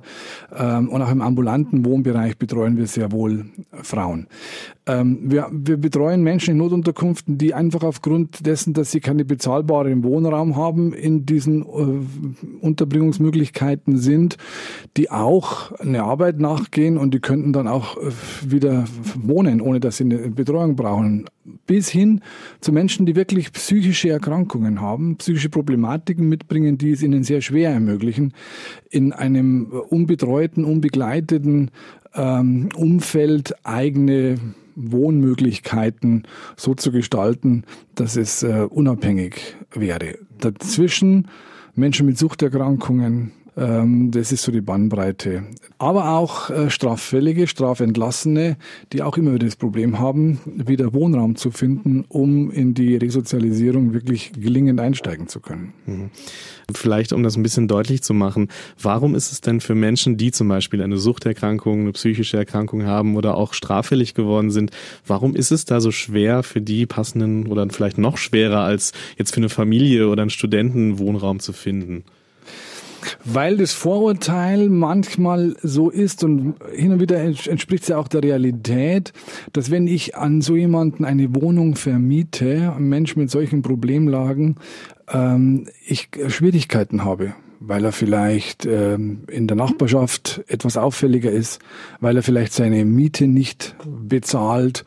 ähm, 0.54 0.88
und 0.88 1.00
auch 1.00 1.12
im 1.12 1.22
ambulanten 1.22 1.84
Wohnbereich 1.84 2.36
betreuen 2.36 2.76
wir 2.76 2.88
sehr 2.88 3.12
wohl 3.12 3.46
Frauen. 3.82 4.26
Ähm, 4.90 5.18
wir, 5.22 5.48
wir 5.52 5.76
betreuen 5.76 6.22
Menschen 6.22 6.52
in 6.52 6.56
Notunterkünften, 6.56 7.38
die 7.38 7.54
einfach 7.54 7.82
aufgrund 7.82 8.44
dessen, 8.44 8.72
dass 8.74 8.90
sie 8.90 9.00
keine 9.00 9.24
bezahlbaren 9.24 10.02
Wohnraum 10.02 10.56
haben, 10.56 10.92
in 10.92 11.26
diesen 11.26 11.62
äh, 11.62 12.64
Unterbringungsmöglichkeiten 12.64 13.98
sind, 13.98 14.36
die 14.96 15.10
auch 15.10 15.72
eine 15.72 16.02
Arbeit 16.02 16.40
nachgehen 16.40 16.98
und 16.98 17.14
die 17.14 17.20
könnten 17.20 17.52
dann 17.52 17.68
auch 17.68 17.98
äh, 17.98 18.10
wieder 18.44 18.84
wohnen, 19.14 19.60
ohne 19.60 19.78
dass 19.78 19.98
sie 19.98 20.04
eine 20.04 20.30
Betreuung 20.30 20.74
brauchen. 20.74 21.26
Bis 21.66 21.88
hin 21.88 22.20
zu 22.60 22.72
Menschen, 22.72 23.06
die 23.06 23.16
wirklich 23.16 23.52
psychische 23.52 24.10
Erkrankungen 24.10 24.80
haben, 24.80 25.16
psychische 25.16 25.50
Problematiken 25.50 26.28
mitbringen, 26.28 26.78
die 26.78 26.90
es 26.90 27.02
ihnen 27.02 27.22
sehr 27.22 27.42
schwer 27.42 27.70
ermöglichen, 27.70 28.34
in 28.88 29.12
einem 29.12 29.66
unbetreuten, 29.66 30.64
unbegleiteten 30.64 31.70
ähm, 32.14 32.68
Umfeld 32.74 33.54
eigene 33.64 34.36
Wohnmöglichkeiten 34.74 36.24
so 36.56 36.74
zu 36.74 36.92
gestalten, 36.92 37.64
dass 37.94 38.16
es 38.16 38.42
äh, 38.42 38.66
unabhängig 38.68 39.56
wäre. 39.72 40.18
Dazwischen 40.38 41.28
Menschen 41.74 42.06
mit 42.06 42.18
Suchterkrankungen, 42.18 43.32
das 43.54 44.32
ist 44.32 44.42
so 44.42 44.52
die 44.52 44.60
Bandbreite. 44.60 45.44
Aber 45.78 46.10
auch 46.10 46.50
äh, 46.50 46.70
Straffällige, 46.70 47.46
Strafentlassene, 47.46 48.56
die 48.92 49.02
auch 49.02 49.16
immer 49.16 49.34
wieder 49.34 49.46
das 49.46 49.56
Problem 49.56 49.98
haben, 49.98 50.40
wieder 50.44 50.94
Wohnraum 50.94 51.36
zu 51.36 51.50
finden, 51.50 52.04
um 52.08 52.50
in 52.50 52.74
die 52.74 52.96
Resozialisierung 52.96 53.92
wirklich 53.92 54.32
gelingend 54.32 54.80
einsteigen 54.80 55.26
zu 55.26 55.40
können. 55.40 55.72
Mhm. 55.86 56.10
Vielleicht, 56.74 57.12
um 57.12 57.22
das 57.22 57.36
ein 57.36 57.42
bisschen 57.42 57.66
deutlich 57.66 58.02
zu 58.02 58.14
machen, 58.14 58.48
warum 58.80 59.14
ist 59.14 59.32
es 59.32 59.40
denn 59.40 59.60
für 59.60 59.74
Menschen, 59.74 60.16
die 60.16 60.30
zum 60.30 60.48
Beispiel 60.48 60.82
eine 60.82 60.98
Suchterkrankung, 60.98 61.80
eine 61.80 61.92
psychische 61.92 62.36
Erkrankung 62.36 62.84
haben 62.84 63.16
oder 63.16 63.36
auch 63.36 63.54
straffällig 63.54 64.14
geworden 64.14 64.50
sind, 64.50 64.70
warum 65.06 65.34
ist 65.34 65.50
es 65.50 65.64
da 65.64 65.80
so 65.80 65.90
schwer 65.90 66.42
für 66.42 66.60
die 66.60 66.86
passenden 66.86 67.46
oder 67.46 67.68
vielleicht 67.70 67.98
noch 67.98 68.16
schwerer 68.16 68.60
als 68.60 68.92
jetzt 69.18 69.32
für 69.34 69.38
eine 69.38 69.48
Familie 69.48 70.08
oder 70.08 70.22
einen 70.22 70.30
Studenten 70.30 70.98
Wohnraum 70.98 71.40
zu 71.40 71.52
finden? 71.52 72.04
Weil 73.24 73.56
das 73.56 73.72
Vorurteil 73.72 74.68
manchmal 74.68 75.56
so 75.62 75.90
ist 75.90 76.24
und 76.24 76.54
hin 76.74 76.92
und 76.92 77.00
wieder 77.00 77.20
entspricht 77.20 77.82
es 77.82 77.88
ja 77.88 77.98
auch 77.98 78.08
der 78.08 78.22
Realität, 78.22 79.12
dass 79.52 79.70
wenn 79.70 79.86
ich 79.86 80.16
an 80.16 80.40
so 80.40 80.56
jemanden 80.56 81.04
eine 81.04 81.34
Wohnung 81.34 81.76
vermiete, 81.76 82.72
ein 82.76 82.88
Mensch 82.88 83.16
mit 83.16 83.30
solchen 83.30 83.62
Problemlagen, 83.62 84.56
ähm, 85.12 85.68
ich 85.86 86.08
Schwierigkeiten 86.28 87.04
habe 87.04 87.34
weil 87.60 87.84
er 87.84 87.92
vielleicht 87.92 88.64
ähm, 88.64 89.24
in 89.28 89.46
der 89.46 89.56
Nachbarschaft 89.56 90.42
etwas 90.48 90.78
auffälliger 90.78 91.30
ist, 91.30 91.60
weil 92.00 92.16
er 92.16 92.22
vielleicht 92.22 92.54
seine 92.54 92.86
Miete 92.86 93.26
nicht 93.26 93.76
bezahlt 93.86 94.86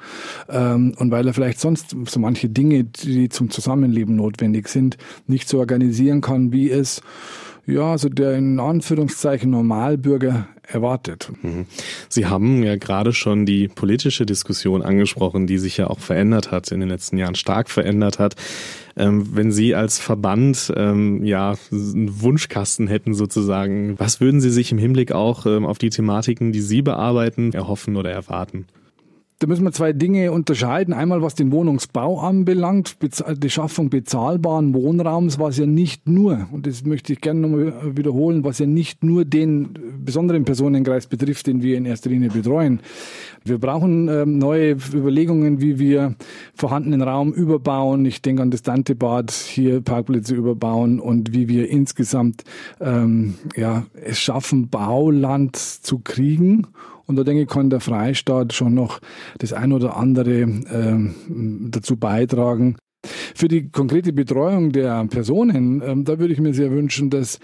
ähm, 0.49 0.95
und 0.97 1.11
weil 1.11 1.27
er 1.27 1.35
vielleicht 1.35 1.59
sonst 1.59 1.95
so 2.07 2.19
manche 2.19 2.49
Dinge, 2.49 2.83
die 2.83 3.29
zum 3.29 3.51
Zusammenleben 3.51 4.15
notwendig 4.15 4.67
sind, 4.67 4.97
nicht 5.27 5.47
so 5.47 5.59
organisieren 5.59 6.21
kann, 6.21 6.51
wie 6.51 6.71
es 6.71 7.03
ja, 7.65 7.91
also 7.91 8.09
der 8.09 8.33
in 8.33 8.59
Anführungszeichen 8.59 9.49
Normalbürger 9.49 10.47
erwartet. 10.63 11.31
Mhm. 11.41 11.65
Sie 12.09 12.25
haben 12.25 12.63
ja 12.63 12.75
gerade 12.75 13.13
schon 13.13 13.45
die 13.45 13.67
politische 13.67 14.25
Diskussion 14.25 14.81
angesprochen, 14.81 15.47
die 15.47 15.57
sich 15.57 15.77
ja 15.77 15.87
auch 15.87 15.99
verändert 15.99 16.51
hat, 16.51 16.71
in 16.71 16.79
den 16.79 16.89
letzten 16.89 17.17
Jahren 17.17 17.35
stark 17.35 17.69
verändert 17.69 18.19
hat. 18.19 18.35
Ähm, 18.95 19.35
wenn 19.35 19.51
Sie 19.51 19.75
als 19.75 19.99
Verband 19.99 20.71
ähm, 20.75 21.23
ja 21.23 21.55
einen 21.71 22.21
Wunschkasten 22.21 22.87
hätten 22.87 23.13
sozusagen, 23.13 23.97
was 23.99 24.19
würden 24.21 24.41
Sie 24.41 24.51
sich 24.51 24.71
im 24.71 24.77
Hinblick 24.77 25.11
auch 25.11 25.45
ähm, 25.45 25.65
auf 25.65 25.77
die 25.77 25.89
Thematiken, 25.89 26.51
die 26.51 26.61
Sie 26.61 26.81
bearbeiten, 26.81 27.53
erhoffen 27.53 27.95
oder 27.95 28.11
erwarten? 28.11 28.67
Da 29.43 29.47
müssen 29.47 29.65
wir 29.65 29.73
zwei 29.73 29.91
Dinge 29.91 30.31
unterscheiden. 30.31 30.93
Einmal 30.93 31.21
was 31.21 31.35
den 31.35 31.51
Wohnungsbau 31.51 32.21
anbelangt, 32.21 32.95
die 33.35 33.49
Schaffung 33.49 33.89
bezahlbaren 33.89 34.73
Wohnraums, 34.73 35.37
was 35.37 35.57
ja 35.57 35.65
nicht 35.65 36.07
nur, 36.07 36.47
und 36.53 36.65
das 36.65 36.85
möchte 36.85 37.11
ich 37.11 37.19
gerne 37.19 37.41
nochmal 37.41 37.73
wiederholen, 37.97 38.45
was 38.45 38.59
ja 38.59 38.67
nicht 38.67 39.03
nur 39.03 39.25
den 39.25 39.77
besonderen 39.99 40.45
Personenkreis 40.45 41.07
betrifft, 41.07 41.47
den 41.47 41.61
wir 41.61 41.75
in 41.75 41.83
erster 41.83 42.09
Linie 42.09 42.29
betreuen. 42.29 42.79
Wir 43.43 43.57
brauchen 43.57 44.07
ähm, 44.07 44.37
neue 44.37 44.77
Überlegungen, 44.93 45.59
wie 45.59 45.77
wir 45.77 46.15
vorhandenen 46.55 47.01
Raum 47.01 47.33
überbauen. 47.33 48.05
Ich 48.05 48.21
denke 48.21 48.43
an 48.43 48.49
das 48.49 48.61
Dantebad, 48.61 49.29
hier 49.29 49.81
Parkplätze 49.81 50.35
überbauen 50.35 51.01
und 51.01 51.33
wie 51.33 51.49
wir 51.49 51.69
insgesamt 51.69 52.45
ähm, 52.79 53.33
ja, 53.57 53.87
es 54.05 54.19
schaffen, 54.19 54.69
Bauland 54.69 55.57
zu 55.57 55.99
kriegen 55.99 56.67
und 57.05 57.15
da 57.15 57.23
denke 57.23 57.43
ich, 57.43 57.47
kann 57.47 57.69
der 57.69 57.79
Freistaat 57.79 58.53
schon 58.53 58.73
noch 58.73 58.99
das 59.39 59.53
ein 59.53 59.73
oder 59.73 59.97
andere 59.97 60.41
äh, 60.41 61.13
dazu 61.69 61.97
beitragen, 61.97 62.77
für 63.35 63.47
die 63.47 63.69
konkrete 63.69 64.13
Betreuung 64.13 64.71
der 64.71 65.05
Personen, 65.05 65.81
ähm, 65.85 66.05
da 66.05 66.19
würde 66.19 66.33
ich 66.33 66.39
mir 66.39 66.53
sehr 66.53 66.71
wünschen, 66.71 67.09
dass 67.09 67.39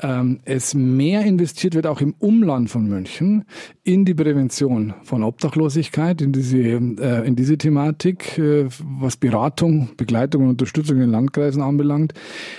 ähm, 0.00 0.40
es 0.44 0.74
mehr 0.74 1.22
investiert 1.22 1.74
wird, 1.74 1.86
auch 1.86 2.00
im 2.00 2.14
Umland 2.18 2.70
von 2.70 2.86
München, 2.88 3.44
in 3.82 4.04
die 4.04 4.14
Prävention 4.14 4.94
von 5.02 5.22
Obdachlosigkeit, 5.24 6.22
in 6.22 6.32
diese, 6.32 6.58
äh, 6.58 7.26
in 7.26 7.34
diese 7.34 7.58
Thematik, 7.58 8.38
äh, 8.38 8.66
was 9.00 9.16
Beratung, 9.16 9.90
Begleitung 9.96 10.44
und 10.44 10.50
Unterstützung 10.50 10.96
in 10.96 11.02
den 11.02 11.10
Landkreisen 11.10 11.62
anbelangt. 11.62 12.14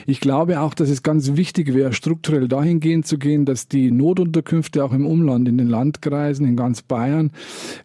Ich 0.06 0.20
glaube 0.20 0.60
auch, 0.60 0.74
dass 0.74 0.90
es 0.90 1.04
ganz 1.04 1.36
wichtig 1.36 1.74
wäre, 1.74 1.94
strukturell 1.94 2.48
dahingehend 2.48 3.08
zu 3.08 3.18
gehen, 3.18 3.46
dass 3.46 3.68
die 3.68 3.92
Notunterkünfte 3.92 4.84
auch 4.84 4.94
im 4.94 5.06
Umland, 5.06 5.48
in 5.48 5.58
den 5.58 5.68
Landkreisen, 5.68 6.46
in 6.46 6.56
ganz 6.56 6.82
Bayern, 6.82 7.32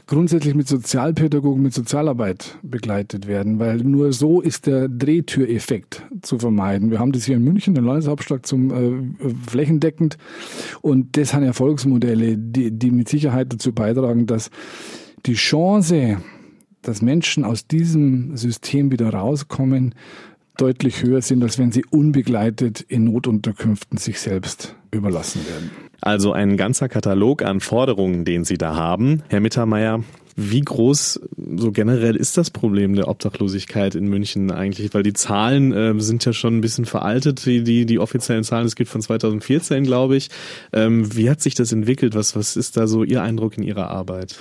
grundsätzlich 0.07 0.55
mit 0.55 0.67
Sozialpädagogen, 0.67 1.63
mit 1.63 1.75
Sozialarbeit 1.75 2.59
begleitet 2.63 3.27
werden, 3.27 3.59
weil 3.59 3.79
nur 3.79 4.13
so 4.13 4.41
ist 4.41 4.56
ist 4.57 4.67
der 4.67 4.89
Drehtüreffekt 4.89 6.03
zu 6.23 6.39
vermeiden. 6.39 6.91
Wir 6.91 6.99
haben 6.99 7.13
das 7.13 7.27
hier 7.27 7.37
in 7.37 7.45
München, 7.45 7.75
den 7.75 7.85
Landeshauptstadt, 7.85 8.47
zum 8.47 8.71
äh, 8.71 9.29
flächendeckend. 9.47 10.17
Und 10.81 11.19
das 11.19 11.31
sind 11.31 11.43
Erfolgsmodelle, 11.43 12.39
die, 12.39 12.71
die 12.71 12.91
mit 12.91 13.09
Sicherheit 13.09 13.53
dazu 13.53 13.73
beitragen, 13.73 14.27
dass 14.27 14.51
die 15.27 15.35
Chance, 15.35 16.23
dass 16.81 17.03
Menschen 17.03 17.45
aus 17.45 17.67
diesem 17.67 18.35
System 18.37 18.91
wieder 18.91 19.11
rauskommen, 19.11 19.95
deutlich 20.57 21.03
höher 21.03 21.21
sind, 21.21 21.43
als 21.43 21.59
wenn 21.59 21.71
sie 21.71 21.85
unbegleitet 21.91 22.81
in 22.81 23.05
Notunterkünften 23.05 23.99
sich 23.99 24.21
selbst 24.21 24.75
überlassen 24.91 25.43
werden. 25.47 25.71
Also 26.01 26.33
ein 26.33 26.57
ganzer 26.57 26.89
Katalog 26.89 27.43
an 27.43 27.61
Forderungen, 27.61 28.25
den 28.25 28.45
Sie 28.45 28.57
da 28.57 28.75
haben. 28.75 29.23
Herr 29.29 29.41
Mittermeier, 29.41 30.03
wie 30.37 30.61
groß 30.61 31.21
so 31.57 31.73
generell 31.73 32.15
ist 32.15 32.37
das 32.37 32.51
Problem 32.51 32.95
der 32.95 33.09
Obdachlosigkeit 33.09 33.95
in 33.95 34.07
München 34.07 34.51
eigentlich? 34.51 34.93
Weil 34.93 35.03
die 35.03 35.15
Zahlen 35.15 35.73
äh, 35.73 35.99
sind 35.99 36.25
ja 36.27 36.35
schon 36.35 36.59
ein 36.59 36.61
bisschen 36.61 36.85
veraltet, 36.85 37.47
die, 37.47 37.65
die, 37.65 37.87
die 37.87 37.99
offiziellen 37.99 38.45
Zahlen, 38.45 38.67
es 38.67 38.77
gibt 38.77 38.91
von 38.91 39.01
2014, 39.01 39.85
glaube 39.85 40.17
ich. 40.17 40.29
Ähm, 40.75 41.17
wie 41.17 41.31
hat 41.31 41.41
sich 41.41 41.55
das 41.55 41.73
entwickelt? 41.73 42.15
Was, 42.15 42.37
was 42.37 42.57
ist 42.57 42.77
da 42.77 42.87
so 42.87 43.03
Ihr 43.03 43.23
Eindruck 43.23 43.57
in 43.57 43.63
Ihrer 43.63 43.89
Arbeit? 43.89 44.37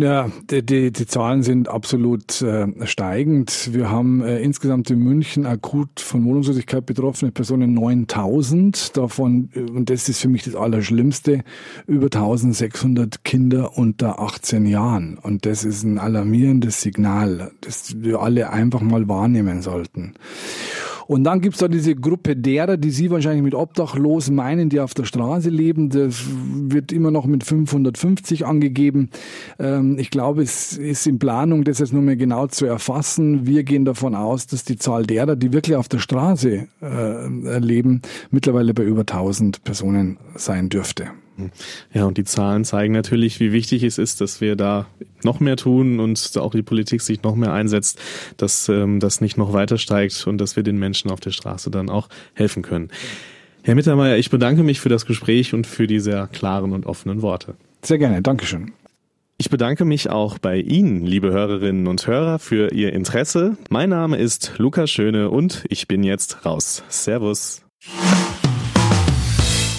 Ja, 0.00 0.30
die, 0.50 0.64
die, 0.64 0.92
die 0.92 1.06
Zahlen 1.06 1.42
sind 1.42 1.68
absolut 1.68 2.40
äh, 2.40 2.66
steigend. 2.86 3.68
Wir 3.74 3.90
haben 3.90 4.22
äh, 4.22 4.40
insgesamt 4.40 4.90
in 4.90 5.00
München 5.00 5.44
akut 5.44 6.00
von 6.00 6.24
Wohnungslosigkeit 6.24 6.86
betroffene 6.86 7.32
Personen 7.32 7.74
9000. 7.74 8.96
Davon, 8.96 9.50
äh, 9.54 9.60
und 9.60 9.90
das 9.90 10.08
ist 10.08 10.22
für 10.22 10.28
mich 10.28 10.44
das 10.44 10.54
Allerschlimmste, 10.54 11.42
über 11.86 12.06
1600 12.06 13.24
Kinder 13.24 13.76
unter 13.76 14.20
18 14.20 14.64
Jahren. 14.64 15.18
Und 15.18 15.44
das 15.44 15.64
ist 15.64 15.82
ein 15.82 15.98
alarmierendes 15.98 16.80
Signal, 16.80 17.50
das 17.60 18.00
wir 18.00 18.22
alle 18.22 18.48
einfach 18.48 18.80
mal 18.80 19.06
wahrnehmen 19.06 19.60
sollten. 19.60 20.14
Und 21.10 21.24
dann 21.24 21.40
gibt's 21.40 21.58
da 21.58 21.66
diese 21.66 21.96
Gruppe 21.96 22.36
derer, 22.36 22.76
die 22.76 22.92
Sie 22.92 23.10
wahrscheinlich 23.10 23.42
mit 23.42 23.56
Obdachlos 23.56 24.30
meinen, 24.30 24.68
die 24.68 24.78
auf 24.78 24.94
der 24.94 25.06
Straße 25.06 25.50
leben. 25.50 25.90
Das 25.90 26.22
wird 26.28 26.92
immer 26.92 27.10
noch 27.10 27.26
mit 27.26 27.42
550 27.42 28.46
angegeben. 28.46 29.10
Ähm, 29.58 29.98
ich 29.98 30.10
glaube, 30.10 30.42
es 30.42 30.78
ist 30.78 31.08
in 31.08 31.18
Planung, 31.18 31.64
das 31.64 31.80
jetzt 31.80 31.92
nur 31.92 32.02
mehr 32.02 32.14
genau 32.14 32.46
zu 32.46 32.64
erfassen. 32.64 33.44
Wir 33.44 33.64
gehen 33.64 33.84
davon 33.84 34.14
aus, 34.14 34.46
dass 34.46 34.62
die 34.62 34.76
Zahl 34.76 35.04
derer, 35.04 35.34
die 35.34 35.52
wirklich 35.52 35.74
auf 35.74 35.88
der 35.88 35.98
Straße 35.98 36.68
äh, 36.80 37.58
leben, 37.58 38.02
mittlerweile 38.30 38.72
bei 38.72 38.84
über 38.84 39.00
1000 39.00 39.64
Personen 39.64 40.16
sein 40.36 40.68
dürfte. 40.68 41.08
Ja, 41.92 42.04
und 42.04 42.18
die 42.18 42.24
Zahlen 42.24 42.64
zeigen 42.64 42.92
natürlich, 42.92 43.40
wie 43.40 43.52
wichtig 43.52 43.82
es 43.82 43.98
ist, 43.98 44.20
dass 44.20 44.40
wir 44.40 44.56
da 44.56 44.86
noch 45.22 45.40
mehr 45.40 45.56
tun 45.56 46.00
und 46.00 46.32
auch 46.36 46.52
die 46.52 46.62
Politik 46.62 47.00
sich 47.00 47.22
noch 47.22 47.36
mehr 47.36 47.52
einsetzt, 47.52 47.98
dass 48.36 48.68
ähm, 48.68 49.00
das 49.00 49.20
nicht 49.20 49.36
noch 49.36 49.52
weiter 49.52 49.78
steigt 49.78 50.26
und 50.26 50.38
dass 50.38 50.56
wir 50.56 50.62
den 50.62 50.78
Menschen 50.78 51.10
auf 51.10 51.20
der 51.20 51.30
Straße 51.30 51.70
dann 51.70 51.88
auch 51.88 52.08
helfen 52.34 52.62
können. 52.62 52.90
Herr 53.62 53.74
Mittermeier, 53.74 54.16
ich 54.16 54.30
bedanke 54.30 54.62
mich 54.62 54.80
für 54.80 54.88
das 54.88 55.06
Gespräch 55.06 55.52
und 55.54 55.66
für 55.66 55.86
die 55.86 56.00
sehr 56.00 56.28
klaren 56.28 56.72
und 56.72 56.86
offenen 56.86 57.22
Worte. 57.22 57.54
Sehr 57.82 57.98
gerne, 57.98 58.22
Dankeschön. 58.22 58.72
Ich 59.40 59.48
bedanke 59.48 59.86
mich 59.86 60.10
auch 60.10 60.38
bei 60.38 60.58
Ihnen, 60.58 61.06
liebe 61.06 61.32
Hörerinnen 61.32 61.86
und 61.86 62.06
Hörer, 62.06 62.38
für 62.38 62.72
Ihr 62.72 62.92
Interesse. 62.92 63.56
Mein 63.70 63.88
Name 63.88 64.18
ist 64.18 64.52
Lukas 64.58 64.90
Schöne 64.90 65.30
und 65.30 65.64
ich 65.70 65.88
bin 65.88 66.02
jetzt 66.02 66.44
raus. 66.44 66.82
Servus. 66.90 67.62